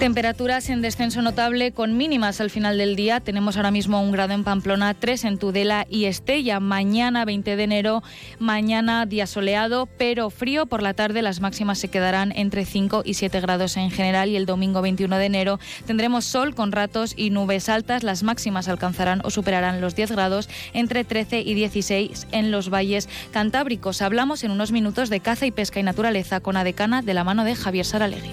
Temperaturas 0.02 0.68
en 0.68 0.82
descenso 0.82 1.22
notable 1.22 1.70
con 1.70 1.96
mínimas 1.96 2.40
al 2.40 2.50
final 2.50 2.76
del 2.76 2.96
día. 2.96 3.20
Tenemos 3.20 3.56
ahora 3.56 3.70
mismo 3.70 4.02
un 4.02 4.10
grado 4.10 4.32
en 4.32 4.42
Pamplona, 4.42 4.94
tres 4.94 5.24
en 5.24 5.38
Tudela 5.38 5.86
y 5.88 6.06
Estella. 6.06 6.58
Mañana 6.58 7.24
20 7.24 7.54
de 7.54 7.62
enero, 7.62 8.02
mañana 8.40 9.06
día 9.06 9.28
soleado, 9.28 9.86
pero 9.86 10.28
frío. 10.30 10.66
Por 10.66 10.82
la 10.82 10.94
tarde 10.94 11.22
las 11.22 11.40
máximas 11.40 11.78
se 11.78 11.86
quedarán 11.86 12.32
entre 12.34 12.64
5 12.64 13.02
y 13.04 13.14
7 13.14 13.40
grados 13.40 13.76
en 13.76 13.92
general 13.92 14.28
y 14.28 14.34
el 14.34 14.44
domingo 14.44 14.82
21 14.82 15.18
de 15.18 15.26
enero 15.26 15.60
tendremos 15.86 16.24
sol 16.24 16.56
con 16.56 16.72
ratos 16.72 17.14
y 17.16 17.30
nubes 17.30 17.68
altas. 17.68 18.02
Las 18.02 18.24
máximas 18.24 18.66
alcanzarán 18.66 19.20
o 19.22 19.30
superarán 19.30 19.80
los 19.80 19.94
10 19.94 20.10
grados 20.10 20.48
entre 20.72 21.04
13 21.04 21.42
y 21.42 21.54
16 21.54 22.26
en 22.32 22.50
los 22.50 22.70
valles 22.70 23.08
cantábricos. 23.30 24.02
Hablamos 24.02 24.42
en 24.42 24.50
unos 24.50 24.72
minutos 24.72 25.10
de 25.10 25.20
caza 25.20 25.46
y 25.46 25.52
pesca 25.52 25.78
y 25.78 25.84
naturaleza 25.84 26.40
con 26.40 26.56
Adecana 26.56 27.02
de 27.02 27.14
la 27.14 27.22
mano 27.22 27.44
de 27.44 27.54
Javier 27.54 27.86
Saralegui. 27.86 28.32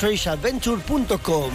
desafíoovertraceadventure.com. 0.01 1.51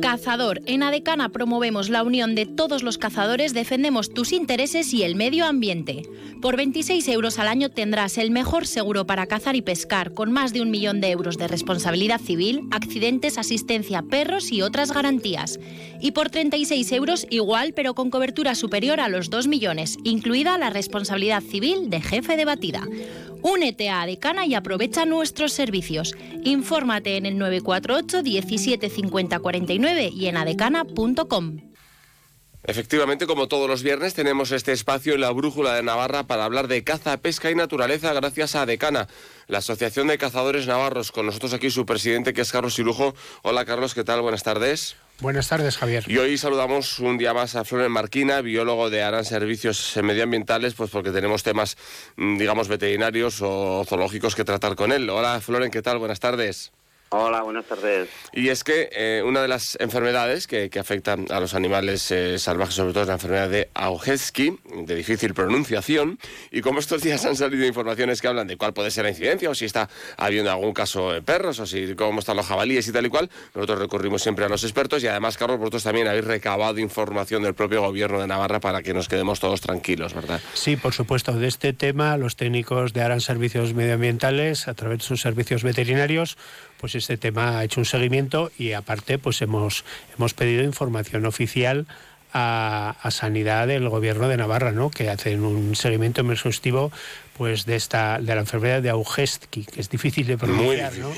Cazador. 0.00 0.60
En 0.66 0.82
Adecana 0.82 1.28
promovemos 1.28 1.90
la 1.90 2.02
unión 2.02 2.34
de 2.34 2.46
todos 2.46 2.82
los 2.82 2.98
cazadores, 2.98 3.52
defendemos 3.52 4.10
tus 4.10 4.32
intereses 4.32 4.94
y 4.94 5.02
el 5.02 5.16
medio 5.16 5.44
ambiente. 5.44 6.02
Por 6.40 6.56
26 6.56 7.06
euros 7.08 7.38
al 7.38 7.48
año 7.48 7.68
tendrás 7.68 8.16
el 8.16 8.30
mejor 8.30 8.66
seguro 8.66 9.06
para 9.06 9.26
cazar 9.26 9.56
y 9.56 9.62
pescar, 9.62 10.14
con 10.14 10.32
más 10.32 10.52
de 10.52 10.62
un 10.62 10.70
millón 10.70 11.00
de 11.00 11.10
euros 11.10 11.36
de 11.36 11.48
responsabilidad 11.48 12.20
civil, 12.20 12.62
accidentes, 12.70 13.38
asistencia, 13.38 14.02
perros 14.02 14.52
y 14.52 14.62
otras 14.62 14.92
garantías. 14.92 15.58
Y 16.00 16.12
por 16.12 16.30
36 16.30 16.92
euros 16.92 17.26
igual, 17.28 17.72
pero 17.74 17.94
con 17.94 18.10
cobertura 18.10 18.54
superior 18.54 19.00
a 19.00 19.08
los 19.08 19.30
2 19.30 19.48
millones, 19.48 19.98
incluida 20.04 20.56
la 20.58 20.70
responsabilidad 20.70 21.42
civil 21.42 21.90
de 21.90 22.00
jefe 22.00 22.36
de 22.36 22.44
batida. 22.44 22.86
Únete 23.42 23.88
a 23.88 24.02
Adecana 24.02 24.46
y 24.46 24.54
aprovecha 24.54 25.04
nuestros 25.04 25.52
servicios. 25.52 26.14
Infórmate 26.44 27.16
en 27.16 27.26
el 27.26 27.38
948 27.38 28.22
17 28.22 28.90
50 28.90 29.38
49 29.38 30.10
y 30.14 30.26
en 30.26 30.36
adecana.com. 30.36 31.68
Efectivamente, 32.64 33.26
como 33.26 33.48
todos 33.48 33.66
los 33.66 33.82
viernes, 33.82 34.12
tenemos 34.12 34.52
este 34.52 34.72
espacio 34.72 35.14
en 35.14 35.22
la 35.22 35.30
Brújula 35.30 35.74
de 35.74 35.82
Navarra 35.82 36.24
para 36.24 36.44
hablar 36.44 36.68
de 36.68 36.84
caza, 36.84 37.16
pesca 37.16 37.50
y 37.50 37.54
naturaleza 37.54 38.12
gracias 38.12 38.56
a 38.56 38.66
Decana, 38.66 39.08
la 39.46 39.58
Asociación 39.58 40.08
de 40.08 40.18
Cazadores 40.18 40.66
Navarros. 40.66 41.10
Con 41.10 41.24
nosotros 41.24 41.54
aquí 41.54 41.70
su 41.70 41.86
presidente, 41.86 42.34
que 42.34 42.42
es 42.42 42.52
Carlos 42.52 42.78
Irujo. 42.78 43.14
Hola, 43.42 43.64
Carlos, 43.64 43.94
¿qué 43.94 44.04
tal? 44.04 44.20
Buenas 44.20 44.42
tardes. 44.42 44.96
Buenas 45.20 45.48
tardes, 45.48 45.76
Javier. 45.76 46.04
Y 46.06 46.16
hoy 46.18 46.38
saludamos 46.38 47.00
un 47.00 47.18
día 47.18 47.34
más 47.34 47.56
a 47.56 47.64
Floren 47.64 47.90
Marquina, 47.90 48.40
biólogo 48.40 48.88
de 48.88 49.02
Aran 49.02 49.24
Servicios 49.24 49.98
Medioambientales, 50.00 50.74
pues 50.74 50.90
porque 50.90 51.10
tenemos 51.10 51.42
temas, 51.42 51.76
mm, 52.16 52.38
digamos, 52.38 52.68
veterinarios 52.68 53.42
o 53.42 53.84
zoológicos 53.84 54.36
que 54.36 54.44
tratar 54.44 54.76
con 54.76 54.92
él. 54.92 55.10
Hola, 55.10 55.40
Floren, 55.40 55.72
¿qué 55.72 55.82
tal? 55.82 55.98
Buenas 55.98 56.20
tardes. 56.20 56.72
Hola, 57.10 57.40
buenas 57.42 57.64
tardes. 57.64 58.10
Y 58.34 58.50
es 58.50 58.64
que 58.64 58.90
eh, 58.92 59.22
una 59.24 59.40
de 59.40 59.48
las 59.48 59.78
enfermedades 59.80 60.46
que, 60.46 60.68
que 60.68 60.78
afectan 60.78 61.24
a 61.30 61.40
los 61.40 61.54
animales 61.54 62.10
eh, 62.10 62.38
salvajes, 62.38 62.74
sobre 62.74 62.92
todo, 62.92 63.04
es 63.04 63.08
la 63.08 63.14
enfermedad 63.14 63.48
de 63.48 63.70
Augetski, 63.72 64.58
de 64.84 64.94
difícil 64.94 65.32
pronunciación. 65.32 66.18
Y 66.50 66.60
como 66.60 66.80
estos 66.80 67.02
días 67.02 67.24
han 67.24 67.34
salido 67.34 67.64
informaciones 67.64 68.20
que 68.20 68.28
hablan 68.28 68.46
de 68.46 68.58
cuál 68.58 68.74
puede 68.74 68.90
ser 68.90 69.04
la 69.04 69.10
incidencia, 69.10 69.48
o 69.48 69.54
si 69.54 69.64
está 69.64 69.88
habiendo 70.18 70.50
algún 70.50 70.74
caso 70.74 71.10
de 71.10 71.22
perros, 71.22 71.58
o 71.60 71.66
si 71.66 71.94
cómo 71.94 72.20
están 72.20 72.36
los 72.36 72.44
jabalíes 72.44 72.86
y 72.88 72.92
tal 72.92 73.06
y 73.06 73.08
cual, 73.08 73.30
nosotros 73.54 73.78
recurrimos 73.78 74.20
siempre 74.20 74.44
a 74.44 74.50
los 74.50 74.62
expertos. 74.62 75.02
Y 75.02 75.06
además, 75.06 75.38
Carlos, 75.38 75.58
vosotros 75.58 75.84
también 75.84 76.08
habéis 76.08 76.26
recabado 76.26 76.78
información 76.78 77.42
del 77.42 77.54
propio 77.54 77.80
gobierno 77.80 78.20
de 78.20 78.26
Navarra 78.26 78.60
para 78.60 78.82
que 78.82 78.92
nos 78.92 79.08
quedemos 79.08 79.40
todos 79.40 79.62
tranquilos, 79.62 80.12
¿verdad? 80.12 80.42
Sí, 80.52 80.76
por 80.76 80.92
supuesto. 80.92 81.32
De 81.32 81.48
este 81.48 81.72
tema, 81.72 82.18
los 82.18 82.36
técnicos 82.36 82.92
de 82.92 83.00
Aran 83.00 83.22
Servicios 83.22 83.72
Medioambientales, 83.72 84.68
a 84.68 84.74
través 84.74 84.98
de 84.98 85.04
sus 85.04 85.22
servicios 85.22 85.62
veterinarios, 85.62 86.36
pues 86.80 86.94
este 86.94 87.16
tema 87.16 87.58
ha 87.58 87.64
hecho 87.64 87.80
un 87.80 87.84
seguimiento 87.84 88.50
y 88.58 88.72
aparte 88.72 89.18
pues 89.18 89.42
hemos, 89.42 89.84
hemos 90.16 90.34
pedido 90.34 90.62
información 90.62 91.26
oficial 91.26 91.86
a, 92.32 92.94
Sanidad 93.10 93.66
del 93.66 93.88
Gobierno 93.88 94.28
de 94.28 94.36
Navarra, 94.36 94.72
¿no? 94.72 94.90
que 94.90 95.08
hacen 95.08 95.44
un 95.44 95.74
seguimiento 95.74 96.22
muy 96.24 96.34
exhaustivo 96.34 96.92
pues 97.36 97.64
de 97.64 97.76
esta 97.76 98.18
de 98.18 98.34
la 98.34 98.40
enfermedad 98.40 98.82
de 98.82 98.90
Augestki, 98.90 99.64
que 99.64 99.80
es 99.80 99.88
difícil 99.88 100.26
de 100.26 100.36
pronunciar. 100.36 100.92
¿no? 100.98 101.10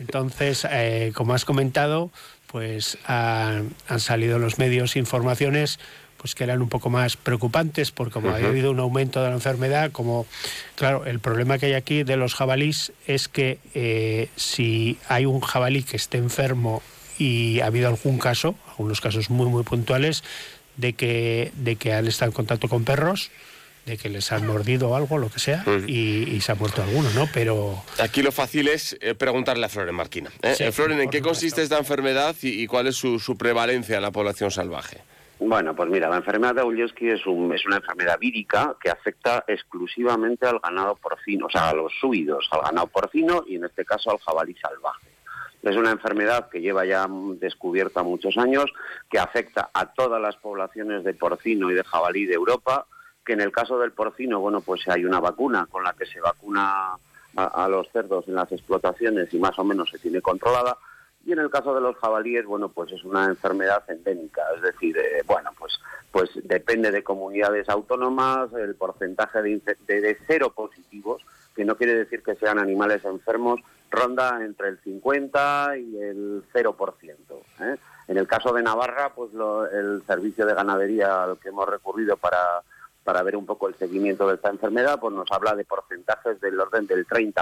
Entonces, 0.00 0.66
eh, 0.70 1.12
como 1.14 1.34
has 1.34 1.44
comentado, 1.44 2.10
pues 2.46 2.98
han, 3.04 3.74
han 3.88 4.00
salido 4.00 4.36
en 4.36 4.42
los 4.42 4.58
medios 4.58 4.96
informaciones 4.96 5.78
pues 6.26 6.34
que 6.34 6.42
eran 6.42 6.60
un 6.60 6.68
poco 6.68 6.90
más 6.90 7.16
preocupantes 7.16 7.92
porque 7.92 8.14
como 8.14 8.30
ha 8.30 8.38
habido 8.38 8.72
un 8.72 8.80
aumento 8.80 9.22
de 9.22 9.28
la 9.28 9.34
enfermedad, 9.36 9.92
como 9.92 10.26
claro, 10.74 11.06
el 11.06 11.20
problema 11.20 11.56
que 11.56 11.66
hay 11.66 11.74
aquí 11.74 12.02
de 12.02 12.16
los 12.16 12.34
jabalís 12.34 12.90
es 13.06 13.28
que 13.28 13.60
eh, 13.74 14.28
si 14.34 14.98
hay 15.06 15.24
un 15.24 15.40
jabalí 15.40 15.84
que 15.84 15.96
esté 15.96 16.18
enfermo 16.18 16.82
y 17.16 17.60
ha 17.60 17.66
habido 17.66 17.86
algún 17.86 18.18
caso, 18.18 18.56
algunos 18.70 19.00
casos 19.00 19.30
muy 19.30 19.46
muy 19.46 19.62
puntuales, 19.62 20.24
de 20.76 20.94
que, 20.94 21.52
de 21.54 21.76
que 21.76 21.92
han 21.92 22.08
estado 22.08 22.32
en 22.32 22.34
contacto 22.34 22.68
con 22.68 22.82
perros, 22.82 23.30
de 23.84 23.96
que 23.96 24.08
les 24.08 24.32
han 24.32 24.44
mordido 24.48 24.96
algo, 24.96 25.18
lo 25.18 25.30
que 25.30 25.38
sea, 25.38 25.64
y, 25.86 26.40
se 26.40 26.50
ha 26.50 26.56
muerto 26.56 26.82
alguno, 26.82 27.08
¿no? 27.10 27.28
Pero... 27.32 27.84
Aquí 28.00 28.20
lo 28.20 28.32
fácil 28.32 28.66
es 28.66 28.96
eh, 29.00 29.14
preguntarle 29.14 29.64
a 29.64 29.68
Floren 29.68 29.94
Marquina. 29.94 30.32
¿eh? 30.42 30.72
Floren, 30.72 31.00
¿en 31.00 31.08
qué 31.08 31.20
consiste 31.20 31.62
esta 31.62 31.78
enfermedad 31.78 32.34
y, 32.42 32.66
cuál 32.66 32.88
es 32.88 32.96
su, 32.96 33.20
su 33.20 33.38
prevalencia 33.38 33.94
en 33.94 34.02
la 34.02 34.10
población 34.10 34.50
salvaje? 34.50 35.04
Bueno, 35.38 35.76
pues 35.76 35.90
mira, 35.90 36.08
la 36.08 36.16
enfermedad 36.16 36.54
de 36.54 36.60
Aulewski 36.62 37.10
es, 37.10 37.26
un, 37.26 37.52
es 37.52 37.66
una 37.66 37.76
enfermedad 37.76 38.18
vírica 38.18 38.74
que 38.80 38.88
afecta 38.88 39.44
exclusivamente 39.46 40.46
al 40.46 40.60
ganado 40.60 40.96
porcino, 40.96 41.46
o 41.46 41.50
sea, 41.50 41.70
a 41.70 41.74
los 41.74 41.92
suidos, 42.00 42.48
al 42.52 42.62
ganado 42.62 42.86
porcino 42.86 43.44
y 43.46 43.56
en 43.56 43.64
este 43.64 43.84
caso 43.84 44.10
al 44.10 44.18
jabalí 44.18 44.54
salvaje. 44.54 45.08
Es 45.62 45.76
una 45.76 45.90
enfermedad 45.90 46.48
que 46.48 46.60
lleva 46.60 46.86
ya 46.86 47.06
descubierta 47.38 48.02
muchos 48.02 48.38
años, 48.38 48.72
que 49.10 49.18
afecta 49.18 49.68
a 49.74 49.92
todas 49.92 50.22
las 50.22 50.36
poblaciones 50.36 51.04
de 51.04 51.12
porcino 51.12 51.70
y 51.70 51.74
de 51.74 51.84
jabalí 51.84 52.24
de 52.24 52.34
Europa, 52.34 52.86
que 53.24 53.34
en 53.34 53.42
el 53.42 53.52
caso 53.52 53.78
del 53.78 53.92
porcino, 53.92 54.40
bueno, 54.40 54.62
pues 54.62 54.88
hay 54.88 55.04
una 55.04 55.20
vacuna 55.20 55.66
con 55.70 55.82
la 55.82 55.92
que 55.92 56.06
se 56.06 56.20
vacuna 56.20 56.96
a 57.34 57.68
los 57.68 57.90
cerdos 57.90 58.26
en 58.28 58.36
las 58.36 58.50
explotaciones 58.50 59.34
y 59.34 59.38
más 59.38 59.58
o 59.58 59.64
menos 59.64 59.90
se 59.90 59.98
tiene 59.98 60.22
controlada, 60.22 60.78
y 61.26 61.32
en 61.32 61.40
el 61.40 61.50
caso 61.50 61.74
de 61.74 61.80
los 61.80 61.96
jabalíes, 61.96 62.46
bueno, 62.46 62.68
pues 62.68 62.92
es 62.92 63.04
una 63.04 63.26
enfermedad 63.26 63.82
endémica, 63.88 64.42
es 64.54 64.62
decir, 64.62 64.96
eh, 64.96 65.22
bueno, 65.26 65.50
pues 65.58 65.78
pues 66.16 66.30
depende 66.44 66.90
de 66.90 67.02
comunidades 67.02 67.68
autónomas, 67.68 68.50
el 68.54 68.74
porcentaje 68.74 69.42
de, 69.42 69.60
de, 69.86 70.16
cero 70.26 70.50
positivos, 70.54 71.20
que 71.54 71.62
no 71.62 71.76
quiere 71.76 71.94
decir 71.94 72.22
que 72.22 72.36
sean 72.36 72.58
animales 72.58 73.04
enfermos, 73.04 73.60
ronda 73.90 74.42
entre 74.42 74.68
el 74.68 74.78
50 74.78 75.76
y 75.76 75.98
el 75.98 76.42
0%. 76.54 77.16
¿eh? 77.60 77.76
En 78.08 78.16
el 78.16 78.26
caso 78.26 78.54
de 78.54 78.62
Navarra, 78.62 79.12
pues 79.14 79.30
el 79.74 80.02
servicio 80.06 80.46
de 80.46 80.54
ganadería 80.54 81.24
al 81.24 81.38
que 81.38 81.50
hemos 81.50 81.68
recurrido 81.68 82.16
para 82.16 82.62
para 83.06 83.22
ver 83.22 83.36
un 83.36 83.46
poco 83.46 83.68
el 83.68 83.76
seguimiento 83.76 84.26
de 84.26 84.34
esta 84.34 84.50
enfermedad, 84.50 84.98
pues 84.98 85.14
nos 85.14 85.30
habla 85.30 85.54
de 85.54 85.64
porcentajes 85.64 86.40
del 86.40 86.58
orden 86.58 86.88
del 86.88 87.06
30%. 87.06 87.36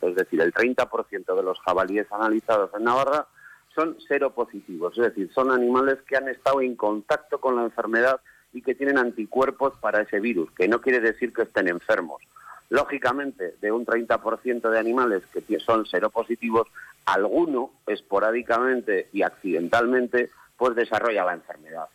Es 0.00 0.16
decir, 0.16 0.40
el 0.40 0.54
30% 0.54 1.36
de 1.36 1.42
los 1.42 1.60
jabalíes 1.60 2.10
analizados 2.10 2.70
en 2.74 2.84
Navarra 2.84 3.26
son 3.74 3.98
seropositivos, 4.08 4.96
es 4.96 5.04
decir, 5.04 5.30
son 5.34 5.50
animales 5.50 5.98
que 6.08 6.16
han 6.16 6.28
estado 6.28 6.62
en 6.62 6.76
contacto 6.76 7.40
con 7.40 7.56
la 7.56 7.62
enfermedad 7.62 8.20
y 8.54 8.62
que 8.62 8.74
tienen 8.74 8.96
anticuerpos 8.96 9.74
para 9.80 10.00
ese 10.00 10.18
virus, 10.18 10.50
que 10.52 10.66
no 10.66 10.80
quiere 10.80 11.00
decir 11.00 11.32
que 11.34 11.42
estén 11.42 11.68
enfermos. 11.68 12.22
Lógicamente, 12.70 13.54
de 13.60 13.70
un 13.70 13.84
30% 13.84 14.70
de 14.70 14.78
animales 14.78 15.22
que 15.46 15.60
son 15.60 15.84
seropositivos, 15.84 16.68
alguno 17.04 17.70
esporádicamente 17.86 19.08
y 19.12 19.22
accidentalmente 19.22 20.30
pues 20.56 20.74
desarrolla 20.74 21.26
la 21.26 21.34
enfermedad. 21.34 21.88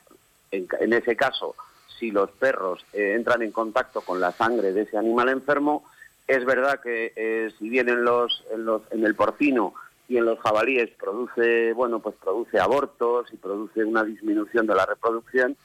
En, 0.51 0.67
en 0.79 0.93
ese 0.93 1.15
caso, 1.15 1.55
si 1.99 2.11
los 2.11 2.31
perros 2.31 2.85
eh, 2.93 3.13
entran 3.15 3.41
en 3.41 3.51
contacto 3.51 4.01
con 4.01 4.19
la 4.19 4.31
sangre 4.31 4.73
de 4.73 4.81
ese 4.81 4.97
animal 4.97 5.29
enfermo, 5.29 5.83
es 6.27 6.43
verdad 6.45 6.79
que 6.81 7.13
eh, 7.15 7.51
si 7.57 7.69
bien 7.69 7.89
en, 7.89 8.03
los, 8.03 8.43
en, 8.51 9.05
el 9.05 9.15
porcino 9.15 9.73
y 10.09 10.17
en 10.17 10.25
los 10.25 10.39
jabalíes 10.39 10.89
produce, 10.99 11.73
bueno, 11.73 11.99
pues 11.99 12.15
produce 12.15 12.59
abortos 12.59 13.27
y 13.31 13.37
produce 13.37 13.83
una 13.83 14.03
disminución 14.03 14.67
de 14.67 14.75
la 14.75 14.85
reproducción, 14.85 15.55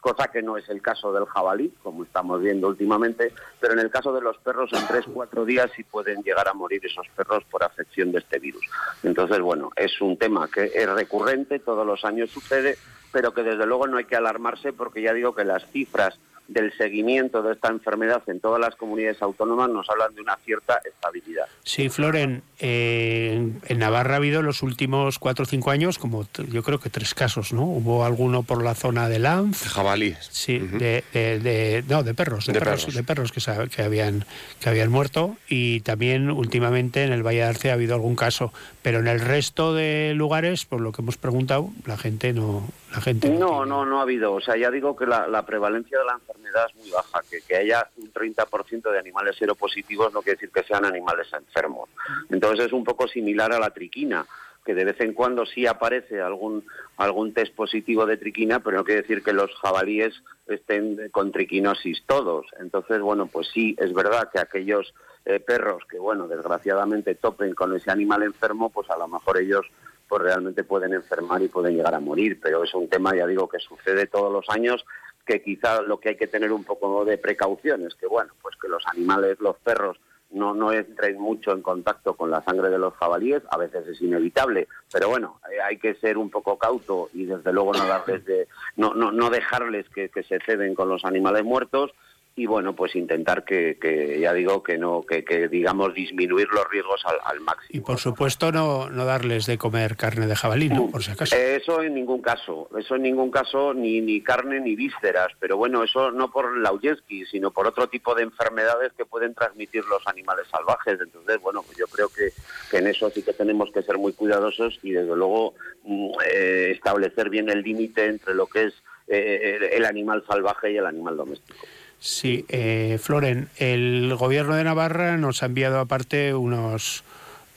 cosa 0.00 0.28
que 0.28 0.42
no 0.42 0.56
es 0.56 0.68
el 0.68 0.80
caso 0.80 1.12
del 1.12 1.26
jabalí, 1.26 1.72
como 1.82 2.04
estamos 2.04 2.40
viendo 2.40 2.68
últimamente, 2.68 3.32
pero 3.60 3.74
en 3.74 3.80
el 3.80 3.90
caso 3.90 4.12
de 4.12 4.20
los 4.20 4.38
perros 4.38 4.70
en 4.72 4.86
tres 4.86 5.04
cuatro 5.12 5.44
días 5.44 5.70
sí 5.74 5.82
pueden 5.82 6.22
llegar 6.22 6.48
a 6.48 6.54
morir 6.54 6.84
esos 6.84 7.06
perros 7.16 7.44
por 7.50 7.64
afección 7.64 8.12
de 8.12 8.18
este 8.18 8.38
virus. 8.38 8.64
Entonces, 9.02 9.40
bueno, 9.40 9.70
es 9.76 10.00
un 10.00 10.16
tema 10.16 10.48
que 10.48 10.70
es 10.74 10.88
recurrente, 10.88 11.58
todos 11.58 11.86
los 11.86 12.04
años 12.04 12.30
sucede, 12.30 12.78
pero 13.12 13.32
que 13.32 13.42
desde 13.42 13.66
luego 13.66 13.86
no 13.86 13.96
hay 13.96 14.04
que 14.04 14.16
alarmarse 14.16 14.72
porque 14.72 15.02
ya 15.02 15.12
digo 15.12 15.34
que 15.34 15.44
las 15.44 15.66
cifras 15.70 16.18
del 16.48 16.72
seguimiento 16.78 17.42
de 17.42 17.52
esta 17.52 17.68
enfermedad 17.68 18.22
en 18.26 18.40
todas 18.40 18.58
las 18.60 18.74
comunidades 18.74 19.20
autónomas 19.20 19.68
nos 19.68 19.88
hablan 19.90 20.14
de 20.14 20.22
una 20.22 20.36
cierta 20.44 20.80
estabilidad. 20.84 21.44
Sí, 21.62 21.90
Floren, 21.90 22.42
eh, 22.58 23.52
en 23.66 23.78
Navarra 23.78 24.14
ha 24.14 24.16
habido 24.16 24.40
en 24.40 24.46
los 24.46 24.62
últimos 24.62 25.18
cuatro 25.18 25.42
o 25.42 25.46
cinco 25.46 25.70
años 25.70 25.98
como 25.98 26.26
yo 26.50 26.62
creo 26.62 26.80
que 26.80 26.88
tres 26.88 27.12
casos, 27.14 27.52
¿no? 27.52 27.64
Hubo 27.64 28.04
alguno 28.04 28.44
por 28.44 28.64
la 28.64 28.74
zona 28.74 29.10
de 29.10 29.18
Lanz. 29.18 29.62
De 29.62 29.68
jabalíes. 29.68 30.26
Sí, 30.32 30.58
de, 30.58 31.04
de, 31.12 31.38
de, 31.38 31.84
no, 31.86 32.02
de 32.02 32.14
perros, 32.14 32.46
de, 32.46 32.54
De 32.54 32.60
perros, 32.60 32.80
perros. 32.86 32.94
de 32.94 33.02
perros 33.02 33.32
que, 33.32 33.42
que 33.76 33.82
habían 33.82 34.24
que 34.60 34.70
habían 34.70 34.90
muerto 34.90 35.36
y 35.48 35.80
también 35.80 36.30
últimamente 36.30 37.04
en 37.04 37.12
el 37.12 37.22
Valle 37.22 37.38
de 37.40 37.44
Arce 37.44 37.70
ha 37.70 37.74
habido 37.74 37.94
algún 37.94 38.16
caso, 38.16 38.54
pero 38.82 39.00
en 39.00 39.06
el 39.08 39.20
resto 39.20 39.74
de 39.74 40.14
lugares, 40.14 40.64
por 40.64 40.80
lo 40.80 40.92
que 40.92 41.02
hemos 41.02 41.18
preguntado, 41.18 41.68
la 41.84 41.98
gente 41.98 42.32
no, 42.32 42.66
la 42.94 43.02
gente 43.02 43.28
No, 43.28 43.66
no, 43.66 43.84
no 43.84 43.98
ha 43.98 44.02
habido. 44.02 44.32
O 44.32 44.40
sea, 44.40 44.56
ya 44.56 44.70
digo 44.70 44.96
que 44.96 45.04
la, 45.04 45.28
la 45.28 45.44
prevalencia 45.44 45.98
de 45.98 46.04
la 46.06 46.12
enfermedad 46.14 46.37
es 46.44 46.76
muy 46.76 46.90
baja. 46.90 47.20
Que, 47.30 47.40
que 47.40 47.56
haya 47.56 47.88
un 47.96 48.12
30% 48.12 48.90
de 48.90 48.98
animales 48.98 49.36
seropositivos 49.36 50.12
no 50.12 50.22
quiere 50.22 50.36
decir 50.36 50.50
que 50.50 50.62
sean 50.62 50.84
animales 50.84 51.28
enfermos. 51.32 51.88
Entonces 52.30 52.66
es 52.66 52.72
un 52.72 52.84
poco 52.84 53.06
similar 53.08 53.52
a 53.52 53.60
la 53.60 53.70
triquina, 53.70 54.26
que 54.64 54.74
de 54.74 54.84
vez 54.84 55.00
en 55.00 55.14
cuando 55.14 55.46
sí 55.46 55.66
aparece 55.66 56.20
algún, 56.20 56.64
algún 56.98 57.32
test 57.32 57.54
positivo 57.54 58.04
de 58.04 58.18
triquina, 58.18 58.60
pero 58.60 58.76
no 58.76 58.84
quiere 58.84 59.02
decir 59.02 59.22
que 59.22 59.32
los 59.32 59.50
jabalíes 59.56 60.14
estén 60.46 61.08
con 61.10 61.32
triquinosis 61.32 62.02
todos. 62.06 62.46
Entonces, 62.60 63.00
bueno, 63.00 63.26
pues 63.26 63.48
sí, 63.52 63.74
es 63.78 63.94
verdad 63.94 64.28
que 64.30 64.40
aquellos 64.40 64.92
eh, 65.24 65.40
perros 65.40 65.82
que, 65.90 65.98
bueno, 65.98 66.28
desgraciadamente 66.28 67.14
topen 67.14 67.54
con 67.54 67.74
ese 67.74 67.90
animal 67.90 68.22
enfermo, 68.22 68.70
pues 68.70 68.90
a 68.90 68.98
lo 68.98 69.08
mejor 69.08 69.40
ellos 69.40 69.66
pues 70.08 70.22
realmente 70.22 70.64
pueden 70.64 70.94
enfermar 70.94 71.42
y 71.42 71.48
pueden 71.48 71.76
llegar 71.76 71.94
a 71.94 72.00
morir, 72.00 72.40
pero 72.42 72.64
es 72.64 72.74
un 72.74 72.88
tema, 72.88 73.14
ya 73.14 73.26
digo, 73.26 73.48
que 73.48 73.58
sucede 73.58 74.06
todos 74.06 74.32
los 74.32 74.48
años, 74.48 74.84
que 75.28 75.42
quizá 75.42 75.82
lo 75.82 76.00
que 76.00 76.08
hay 76.08 76.16
que 76.16 76.26
tener 76.26 76.50
un 76.52 76.64
poco 76.64 77.04
de 77.04 77.18
precaución 77.18 77.86
es 77.86 77.94
que, 77.94 78.06
bueno, 78.06 78.32
pues 78.40 78.56
que 78.56 78.66
los 78.66 78.82
animales, 78.86 79.38
los 79.40 79.58
perros, 79.58 80.00
no, 80.30 80.54
no 80.54 80.72
entren 80.72 81.20
mucho 81.20 81.52
en 81.52 81.60
contacto 81.60 82.14
con 82.14 82.30
la 82.30 82.42
sangre 82.44 82.70
de 82.70 82.78
los 82.78 82.94
jabalíes, 82.94 83.42
a 83.50 83.58
veces 83.58 83.86
es 83.86 84.00
inevitable, 84.00 84.68
pero 84.90 85.10
bueno, 85.10 85.38
eh, 85.52 85.60
hay 85.60 85.76
que 85.76 85.94
ser 85.96 86.16
un 86.16 86.30
poco 86.30 86.58
cauto 86.58 87.10
y 87.12 87.26
desde 87.26 87.52
luego 87.52 87.72
no 87.74 87.84
de, 88.06 88.48
no, 88.76 88.94
no, 88.94 89.12
no 89.12 89.28
dejarles 89.28 89.88
que, 89.90 90.08
que 90.08 90.22
se 90.22 90.38
ceden 90.40 90.74
con 90.74 90.88
los 90.88 91.04
animales 91.04 91.44
muertos 91.44 91.92
y 92.38 92.46
bueno, 92.46 92.72
pues 92.76 92.94
intentar 92.94 93.44
que, 93.44 93.78
que 93.80 94.20
ya 94.20 94.32
digo, 94.32 94.62
que 94.62 94.78
no, 94.78 95.02
que, 95.02 95.24
que 95.24 95.48
digamos 95.48 95.92
disminuir 95.92 96.46
los 96.52 96.68
riesgos 96.70 97.04
al, 97.04 97.16
al 97.24 97.40
máximo. 97.40 97.68
y 97.70 97.80
por 97.80 97.98
supuesto 97.98 98.52
no, 98.52 98.88
no 98.90 99.04
darles 99.04 99.46
de 99.46 99.58
comer 99.58 99.96
carne 99.96 100.28
de 100.28 100.36
jabalí, 100.36 100.68
¿no? 100.68 100.88
Por 100.88 101.02
si 101.02 101.10
acaso. 101.10 101.34
Eso 101.34 101.82
en 101.82 101.94
ningún 101.94 102.22
caso, 102.22 102.70
eso 102.78 102.94
en 102.94 103.02
ningún 103.02 103.32
caso, 103.32 103.74
ni, 103.74 104.00
ni 104.00 104.20
carne 104.20 104.60
ni 104.60 104.76
vísceras, 104.76 105.32
pero 105.40 105.56
bueno, 105.56 105.82
eso 105.82 106.12
no 106.12 106.30
por 106.30 106.56
Laujeski, 106.58 107.26
sino 107.26 107.50
por 107.50 107.66
otro 107.66 107.88
tipo 107.88 108.14
de 108.14 108.22
enfermedades 108.22 108.92
que 108.96 109.04
pueden 109.04 109.34
transmitir 109.34 109.84
los 109.86 110.06
animales 110.06 110.46
salvajes. 110.48 111.00
Entonces, 111.00 111.40
bueno, 111.40 111.64
pues 111.64 111.76
yo 111.76 111.86
creo 111.88 112.08
que, 112.08 112.30
que 112.70 112.76
en 112.76 112.86
eso 112.86 113.10
sí 113.10 113.24
que 113.24 113.32
tenemos 113.32 113.72
que 113.72 113.82
ser 113.82 113.98
muy 113.98 114.12
cuidadosos 114.12 114.78
y 114.84 114.92
desde 114.92 115.16
luego 115.16 115.54
mm, 115.82 116.10
eh, 116.32 116.70
establecer 116.70 117.30
bien 117.30 117.50
el 117.50 117.62
límite 117.62 118.06
entre 118.06 118.34
lo 118.34 118.46
que 118.46 118.66
es 118.66 118.74
eh, 119.08 119.70
el 119.72 119.84
animal 119.84 120.22
salvaje 120.28 120.70
y 120.70 120.76
el 120.76 120.86
animal 120.86 121.16
doméstico. 121.16 121.66
Sí, 122.00 122.44
eh, 122.48 122.98
Floren, 123.02 123.48
el 123.56 124.14
gobierno 124.16 124.54
de 124.54 124.64
Navarra 124.64 125.16
nos 125.16 125.42
ha 125.42 125.46
enviado 125.46 125.80
aparte 125.80 126.32
unos 126.34 127.02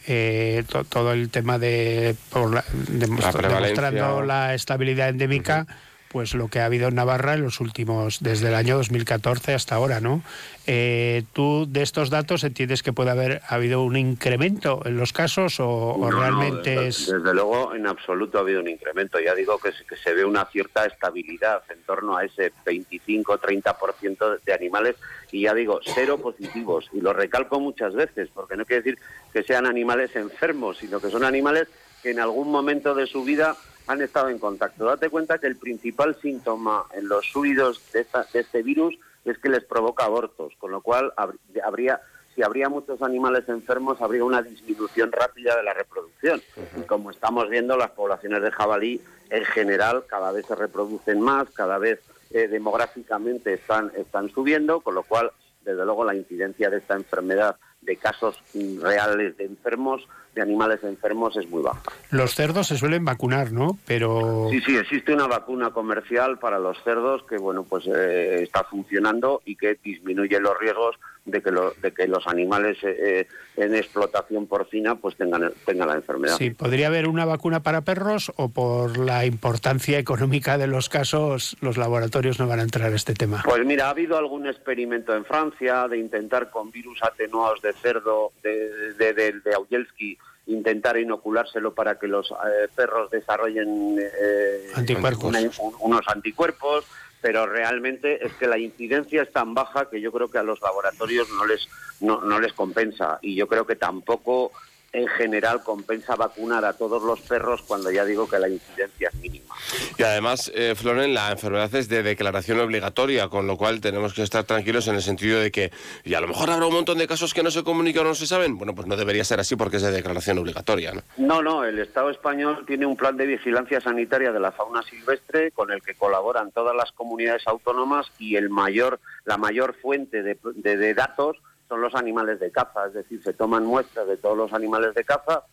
eh, 0.08 0.64
to- 0.68 0.84
todo 0.84 1.14
el 1.14 1.30
tema 1.30 1.60
de, 1.60 2.16
por 2.32 2.52
la- 2.54 2.64
prevalencia. 2.64 2.98
demostrando 2.98 4.22
la 4.24 4.56
estabilidad 4.56 5.10
endémica, 5.10 5.68
pues 6.12 6.34
lo 6.34 6.48
que 6.50 6.60
ha 6.60 6.66
habido 6.66 6.90
en 6.90 6.96
Navarra 6.96 7.34
en 7.36 7.42
los 7.42 7.60
últimos, 7.62 8.20
desde 8.22 8.50
el 8.50 8.56
año 8.56 8.78
2014 8.78 9.54
hasta 9.54 9.76
ahora, 9.76 10.00
¿no? 10.02 10.22
Eh, 10.68 11.24
¿Tú 11.34 11.66
de 11.68 11.82
estos 11.82 12.10
datos 12.10 12.44
entiendes 12.44 12.84
que 12.84 12.94
puede 12.94 13.10
haber 13.12 13.42
habido 13.48 13.82
un 13.82 13.96
incremento 13.98 14.82
en 14.86 14.98
los 14.98 15.14
casos 15.14 15.60
o, 15.60 15.68
o 15.68 15.98
No, 15.98 16.12
no, 16.12 16.20
realmente 16.20 16.70
desde, 16.72 16.88
es 16.88 17.08
desde 17.08 17.34
luego, 17.34 17.74
en 17.74 17.88
absoluto 17.88 18.38
ha 18.38 18.42
habido 18.42 18.60
un 18.60 18.68
incremento. 18.68 19.20
Ya 19.20 19.34
digo 19.34 19.58
que, 19.58 19.72
se- 19.72 19.86
que 19.86 19.96
se 19.96 20.14
ve 20.14 20.26
una 20.26 20.46
cierta 20.46 20.86
estabilidad 20.86 21.64
en 21.70 21.82
torno 21.84 22.18
a 22.18 22.26
ese 22.26 22.52
25-30% 22.66 24.40
de 24.46 24.54
animales 24.54 24.96
y 25.32 25.42
ya 25.44 25.54
digo, 25.54 25.80
cero 25.96 26.18
positivos. 26.18 26.90
Y 26.94 27.02
lo 27.02 27.14
recalco 27.14 27.60
muchas 27.60 27.94
veces, 27.94 28.30
porque 28.34 28.56
no 28.56 28.66
quiere 28.66 28.84
decir 28.84 29.00
que 29.34 29.44
sean 29.44 29.66
animales 29.66 30.16
enfermos, 30.16 30.78
sino 30.78 31.00
que 31.00 31.10
son 31.10 31.24
animales 31.24 31.68
que 32.04 32.12
en 32.12 32.20
algún 32.20 32.52
momento 32.52 32.96
de 32.96 33.06
su 33.08 33.24
vida 33.24 33.56
han 33.88 34.02
estado 34.02 34.30
en 34.30 34.40
contacto. 34.40 34.86
Date 34.86 35.10
cuenta 35.10 35.38
que 35.40 35.48
el 35.48 35.56
principal 35.58 36.16
síntoma 36.22 36.86
en 36.94 37.08
los 37.08 37.26
suidos 37.28 37.82
de, 37.94 38.02
esta- 38.02 38.26
de 38.32 38.40
este 38.42 38.62
virus 38.64 38.96
es 39.26 39.38
que 39.38 39.50
les 39.50 39.64
provoca 39.64 40.06
abortos, 40.06 40.54
con 40.58 40.72
lo 40.72 40.82
cual 40.82 41.14
hab- 41.18 41.38
habría 41.64 42.02
si 42.34 42.44
habría 42.44 42.70
muchos 42.70 43.02
animales 43.02 43.50
enfermos, 43.50 44.02
habría 44.02 44.24
una 44.24 44.42
disminución 44.42 45.12
rápida 45.12 45.58
de 45.58 45.64
la 45.64 45.74
reproducción. 45.74 46.42
Y 46.78 46.84
como 46.84 47.12
estamos 47.12 47.50
viendo, 47.50 47.76
las 47.76 47.92
poblaciones 47.92 48.42
de 48.42 48.52
jabalí 48.52 49.02
en 49.30 49.44
general 49.44 50.06
cada 50.08 50.32
vez 50.32 50.46
se 50.46 50.56
reproducen 50.56 51.20
más, 51.20 51.50
cada 51.50 51.78
vez 51.78 52.00
eh, 52.30 52.48
demográficamente 52.48 53.54
están, 53.54 53.92
están 53.98 54.30
subiendo, 54.30 54.80
con 54.80 54.96
lo 54.96 55.04
cual, 55.04 55.30
desde 55.66 55.84
luego, 55.84 56.06
la 56.06 56.16
incidencia 56.16 56.70
de 56.70 56.78
esta 56.78 56.94
enfermedad, 56.96 57.58
de 57.82 57.98
casos 57.98 58.42
reales 58.82 59.38
de 59.38 59.46
enfermos, 59.46 60.08
de 60.36 60.42
animales 60.42 60.84
enfermos, 60.84 61.36
es 61.36 61.50
muy 61.50 61.62
baja. 61.62 61.82
los 62.12 62.36
cerdos 62.36 62.68
se 62.68 62.78
suelen 62.78 63.04
vacunar, 63.04 63.52
¿no? 63.52 63.78
Pero 63.86 64.48
Sí, 64.52 64.62
sí, 64.62 64.78
existe 64.78 65.14
una 65.14 65.28
vacuna 65.28 65.72
comercial 65.72 66.40
para 66.40 66.60
los 66.60 66.82
cerdos 66.84 67.24
que, 67.28 67.38
bueno, 67.38 67.64
pues 67.64 67.86
eh, 67.88 68.44
está 68.44 68.64
funcionando 68.64 69.42
y 69.46 69.56
que 69.56 69.78
disminuye 69.84 70.40
los 70.40 70.58
riesgos 70.60 70.96
de 71.26 71.42
que, 71.42 71.52
lo- 71.52 71.72
de 71.82 71.92
que 71.94 72.08
los 72.08 72.26
animales 72.28 72.78
eh, 72.84 72.96
eh, 73.00 73.28
en 73.58 73.76
explotación 73.76 74.48
porcina 74.48 74.96
pues 74.96 75.16
tengan, 75.16 75.52
tengan 75.66 75.90
la 75.90 75.96
enfermedad. 75.96 76.36
Sí, 76.38 76.50
¿podría 76.50 76.88
haber 76.88 77.08
una 77.08 77.26
vacuna 77.26 77.62
para 77.62 77.82
perros 77.82 78.32
o 78.38 78.50
por 78.50 78.98
la 78.98 79.26
importancia 79.26 80.00
económica 80.00 80.58
de 80.58 80.68
los 80.68 80.90
casos 80.90 81.58
los 81.62 81.78
laboratorios 81.78 82.40
no 82.40 82.48
van 82.48 82.60
a 82.60 82.64
entrar 82.64 82.92
a 82.92 82.96
este 82.96 83.14
tema? 83.14 83.44
Pues 83.46 83.64
mira, 83.66 83.86
ha 83.88 83.90
habido 83.92 84.18
algún 84.18 84.48
experimento 84.48 85.16
en 85.16 85.24
Francia 85.26 85.88
de 85.88 85.98
intentar 86.00 86.50
con 86.50 86.72
virus 86.72 87.04
atenuados 87.04 87.62
de 87.62 87.74
cerdo 87.74 88.32
de, 88.42 88.94
de, 88.98 89.14
de, 89.14 89.34
de 89.42 89.54
Augelski 89.54 90.18
intentar 90.48 90.98
inoculárselo 90.98 91.74
para 91.76 92.00
que 92.00 92.08
los 92.08 92.32
eh, 92.32 92.68
perros 92.76 93.12
desarrollen 93.12 93.96
eh, 94.00 94.72
Anticuerpos. 94.74 95.24
una- 95.26 95.40
un- 95.40 95.76
unos 95.82 96.02
anticuerpos, 96.08 96.84
pero 97.22 97.46
realmente 97.46 98.26
es 98.26 98.34
que 98.34 98.48
la 98.48 98.58
incidencia 98.58 99.22
es 99.22 99.32
tan 99.32 99.54
baja 99.54 99.90
que 99.90 100.02
yo 100.02 100.12
creo 100.12 100.30
que 100.30 100.40
a 100.40 100.44
los 100.44 100.60
laboratorios 100.62 101.30
no 101.30 101.46
les 101.46 101.68
no, 102.00 102.22
no 102.22 102.40
les 102.40 102.54
compensa. 102.54 103.20
Y 103.22 103.36
yo 103.36 103.48
creo 103.48 103.66
que 103.66 103.76
tampoco 103.76 104.52
en 104.94 105.08
general 105.08 105.64
compensa 105.64 106.16
vacunar 106.16 106.66
a 106.66 106.74
todos 106.74 107.02
los 107.04 107.20
perros 107.22 107.62
cuando 107.62 107.90
ya 107.92 108.04
digo 108.04 108.28
que 108.28 108.38
la 108.40 108.50
incidencia 108.50 109.10
es 109.10 109.16
mínima. 109.20 109.56
Y 109.98 110.04
además, 110.04 110.52
eh, 110.54 110.74
Floren, 110.76 111.14
la 111.14 111.32
enfermedad 111.32 111.74
es 111.76 111.88
de 111.88 112.04
declaración 112.04 112.60
obligatoria, 112.60 113.30
con 113.30 113.48
lo 113.48 113.56
cual 113.58 113.80
tenemos 113.80 114.14
que 114.14 114.24
estar 114.24 114.44
tranquilos 114.44 114.88
en 114.88 114.96
el 114.96 115.02
sentido 115.02 115.40
de 115.40 115.52
que, 115.52 115.72
y 116.04 116.14
a 116.14 116.22
lo 116.22 116.28
mejor 116.28 116.50
habrá 116.50 116.66
un 116.66 116.74
montón 116.74 116.98
de 116.98 117.08
casos 117.08 117.34
que 117.34 117.42
no 117.44 117.52
se 117.52 117.64
comunican 117.64 118.06
o 118.06 118.10
no 118.10 118.16
se 118.16 118.28
saben. 118.28 118.58
Bueno, 118.58 118.76
pues 118.76 118.88
no 118.88 118.98
debería 118.98 119.24
ser 119.24 119.40
así 119.40 119.56
porque 119.56 119.78
es 119.78 119.84
de 119.84 119.92
declaración 119.92 120.38
obligatoria, 120.40 120.92
¿no? 120.94 121.02
No, 121.18 121.42
no, 121.42 121.64
el 121.64 121.80
Estado 121.80 122.10
español 122.10 122.64
tiene 122.68 122.86
un 122.86 122.98
plan 122.98 123.16
de 123.16 123.26
vigilancia 123.28 123.80
sanitaria 123.80 124.32
de 124.32 124.40
la 124.40 124.52
fauna 124.52 124.82
silvestre 124.84 125.52
con 125.52 125.72
el 125.72 125.82
que 125.82 125.96
colaboran 125.96 126.52
todas 126.52 126.76
las 126.76 126.92
comunidades 126.92 127.48
autónomas 127.48 128.08
y 128.20 128.36
el 128.36 128.50
mayor, 128.50 129.00
la 129.26 129.38
mayor 129.38 129.76
fuente 129.82 130.22
de, 130.24 130.38
de- 130.56 130.78
de 130.78 130.94
datos 130.94 131.38
son 131.72 131.80
los 131.80 131.96
animales 131.96 132.38
de 132.42 132.52
caza, 132.52 132.88
es 132.88 132.94
decir, 132.94 133.24
se 133.24 133.32
toman 133.32 133.64
muestras 133.64 134.06
de 134.06 134.18
todos 134.18 134.36
los 134.36 134.52
animales 134.52 134.94
de 134.94 135.06
caza, 135.06 135.44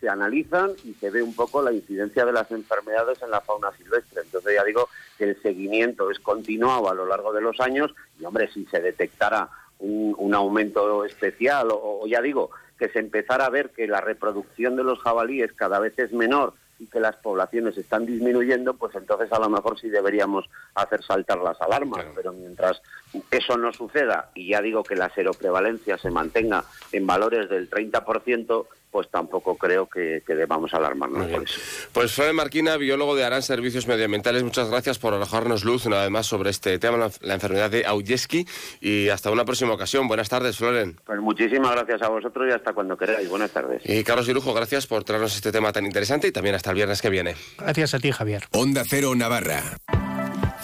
se 0.00 0.08
analizan 0.08 0.70
y 0.84 0.94
se 0.94 1.10
ve 1.10 1.22
un 1.22 1.36
poco 1.36 1.60
la 1.60 1.70
incidencia 1.70 2.24
de 2.24 2.32
las 2.32 2.50
enfermedades 2.50 3.20
en 3.20 3.30
la 3.30 3.42
fauna 3.42 3.70
silvestre. 3.72 4.22
Entonces 4.24 4.54
ya 4.54 4.64
digo 4.64 4.88
que 5.18 5.24
el 5.24 5.42
seguimiento 5.42 6.10
es 6.10 6.18
continuado 6.18 6.88
a 6.88 6.94
lo 6.94 7.04
largo 7.04 7.30
de 7.30 7.42
los 7.42 7.60
años 7.60 7.94
y 8.18 8.24
hombre, 8.24 8.50
si 8.54 8.64
se 8.64 8.80
detectara 8.80 9.50
un, 9.78 10.34
aumento 10.34 11.04
especial 11.04 11.68
o 11.70 12.06
ya 12.06 12.22
digo 12.22 12.50
que 12.78 12.88
se 12.88 12.98
empezara 12.98 13.44
a 13.44 13.50
ver 13.50 13.68
que 13.68 13.86
la 13.86 14.00
reproducción 14.00 14.76
de 14.76 14.84
los 14.84 14.98
jabalíes 15.00 15.52
cada 15.52 15.78
vez 15.78 15.98
es 15.98 16.10
menor 16.10 16.54
y 16.78 16.86
que 16.86 17.00
las 17.00 17.16
poblaciones 17.16 17.76
están 17.78 18.06
disminuyendo, 18.06 18.74
pues 18.74 18.94
entonces 18.94 19.32
a 19.32 19.38
lo 19.38 19.48
mejor 19.48 19.78
sí 19.78 19.88
deberíamos 19.88 20.44
hacer 20.74 21.02
saltar 21.02 21.38
las 21.38 21.60
alarmas. 21.60 22.04
Pero 22.14 22.32
mientras 22.32 22.82
eso 23.30 23.56
no 23.56 23.72
suceda 23.72 24.30
y 24.34 24.48
ya 24.48 24.60
digo 24.60 24.82
que 24.82 24.96
la 24.96 25.08
seroprevalencia 25.10 25.98
se 25.98 26.10
mantenga 26.10 26.64
en 26.92 27.06
valores 27.06 27.48
del 27.48 27.70
30%, 27.70 28.66
pues 28.96 29.10
tampoco 29.10 29.58
creo 29.58 29.86
que, 29.86 30.22
que 30.26 30.34
debamos 30.34 30.72
alarmarnos 30.72 31.26
por 31.26 31.42
eso. 31.42 31.60
Pues 31.92 32.12
Floren 32.12 32.34
Marquina, 32.34 32.78
biólogo 32.78 33.14
de 33.14 33.24
Aran 33.24 33.42
Servicios 33.42 33.86
Medioambientales, 33.86 34.42
muchas 34.42 34.70
gracias 34.70 34.98
por 34.98 35.12
arrojarnos 35.12 35.66
luz 35.66 35.84
una 35.84 36.00
vez 36.00 36.08
más 36.08 36.26
sobre 36.26 36.48
este 36.48 36.78
tema, 36.78 36.96
la, 36.96 37.10
la 37.20 37.34
enfermedad 37.34 37.68
de 37.70 37.84
Aujeski, 37.84 38.46
y 38.80 39.10
hasta 39.10 39.30
una 39.30 39.44
próxima 39.44 39.74
ocasión. 39.74 40.08
Buenas 40.08 40.30
tardes, 40.30 40.56
Floren. 40.56 40.98
Pues 41.04 41.20
muchísimas 41.20 41.72
gracias 41.72 42.00
a 42.00 42.08
vosotros 42.08 42.46
y 42.48 42.52
hasta 42.52 42.72
cuando 42.72 42.96
queráis. 42.96 43.28
Buenas 43.28 43.50
tardes. 43.50 43.82
Y 43.84 44.02
Carlos 44.02 44.26
Dirujo, 44.26 44.54
gracias 44.54 44.86
por 44.86 45.04
traernos 45.04 45.36
este 45.36 45.52
tema 45.52 45.70
tan 45.72 45.84
interesante 45.84 46.28
y 46.28 46.32
también 46.32 46.54
hasta 46.54 46.70
el 46.70 46.76
viernes 46.76 47.02
que 47.02 47.10
viene. 47.10 47.36
Gracias 47.58 47.92
a 47.92 47.98
ti, 47.98 48.12
Javier. 48.12 48.44
Onda 48.52 48.82
Cero 48.88 49.14
Navarra. 49.14 49.62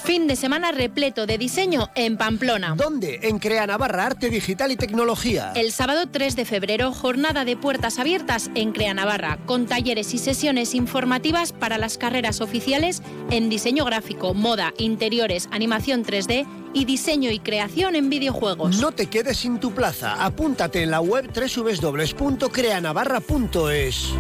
Fin 0.05 0.27
de 0.27 0.35
semana 0.35 0.73
repleto 0.73 1.27
de 1.27 1.39
diseño 1.39 1.89
en 1.95 2.17
Pamplona. 2.17 2.75
¿Dónde? 2.77 3.21
En 3.23 3.39
Crea 3.39 3.69
Navarra, 3.69 4.07
Arte 4.07 4.31
Digital 4.31 4.73
y 4.73 4.77
Tecnología. 4.77 5.53
El 5.55 5.71
sábado 5.71 6.09
3 6.11 6.35
de 6.35 6.45
febrero, 6.45 6.93
jornada 6.93 7.45
de 7.45 7.57
puertas 7.57 8.01
abiertas 8.01 8.51
en 8.57 8.73
Crea 8.73 8.95
Navarra, 8.95 9.39
con 9.47 9.67
talleres 9.67 10.13
y 10.13 10.19
sesiones 10.19 10.75
informativas 10.75 11.53
para 11.53 11.79
las 11.79 11.99
carreras 11.99 12.41
oficiales 12.41 13.01
en 13.31 13.49
diseño 13.49 13.85
gráfico, 13.85 14.35
moda, 14.35 14.75
interiores, 14.77 15.49
animación 15.53 16.05
3D 16.05 16.49
y 16.75 16.85
diseño 16.85 17.31
y 17.31 17.39
creación 17.39 17.95
en 17.95 18.11
videojuegos. 18.11 18.81
No 18.81 18.91
te 18.91 19.07
quedes 19.07 19.37
sin 19.37 19.61
tu 19.61 19.73
plaza. 19.73 20.25
Apúntate 20.25 20.83
en 20.83 20.91
la 20.91 21.01
web 21.01 21.31
www.creanavarra.es. 21.33 24.15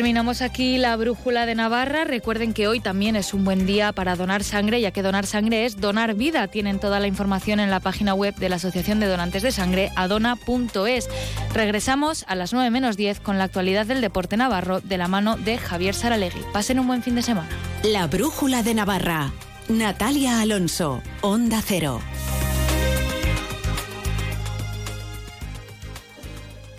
Terminamos 0.00 0.40
aquí 0.40 0.78
la 0.78 0.96
brújula 0.96 1.44
de 1.44 1.54
Navarra. 1.54 2.04
Recuerden 2.04 2.54
que 2.54 2.66
hoy 2.66 2.80
también 2.80 3.16
es 3.16 3.34
un 3.34 3.44
buen 3.44 3.66
día 3.66 3.92
para 3.92 4.16
donar 4.16 4.42
sangre, 4.42 4.80
ya 4.80 4.92
que 4.92 5.02
donar 5.02 5.26
sangre 5.26 5.66
es 5.66 5.76
donar 5.76 6.14
vida. 6.14 6.48
Tienen 6.48 6.78
toda 6.78 7.00
la 7.00 7.06
información 7.06 7.60
en 7.60 7.68
la 7.68 7.80
página 7.80 8.14
web 8.14 8.34
de 8.36 8.48
la 8.48 8.56
Asociación 8.56 8.98
de 8.98 9.08
Donantes 9.08 9.42
de 9.42 9.52
Sangre, 9.52 9.90
adona.es. 9.96 11.10
Regresamos 11.52 12.24
a 12.28 12.34
las 12.34 12.54
9 12.54 12.70
menos 12.70 12.96
10 12.96 13.20
con 13.20 13.36
la 13.36 13.44
actualidad 13.44 13.84
del 13.84 14.00
deporte 14.00 14.38
navarro 14.38 14.80
de 14.80 14.96
la 14.96 15.06
mano 15.06 15.36
de 15.36 15.58
Javier 15.58 15.94
Saralegui. 15.94 16.46
Pasen 16.50 16.80
un 16.80 16.86
buen 16.86 17.02
fin 17.02 17.14
de 17.14 17.20
semana. 17.20 17.50
La 17.82 18.06
brújula 18.06 18.62
de 18.62 18.72
Navarra. 18.72 19.30
Natalia 19.68 20.40
Alonso, 20.40 21.02
Onda 21.20 21.60
Cero. 21.62 22.00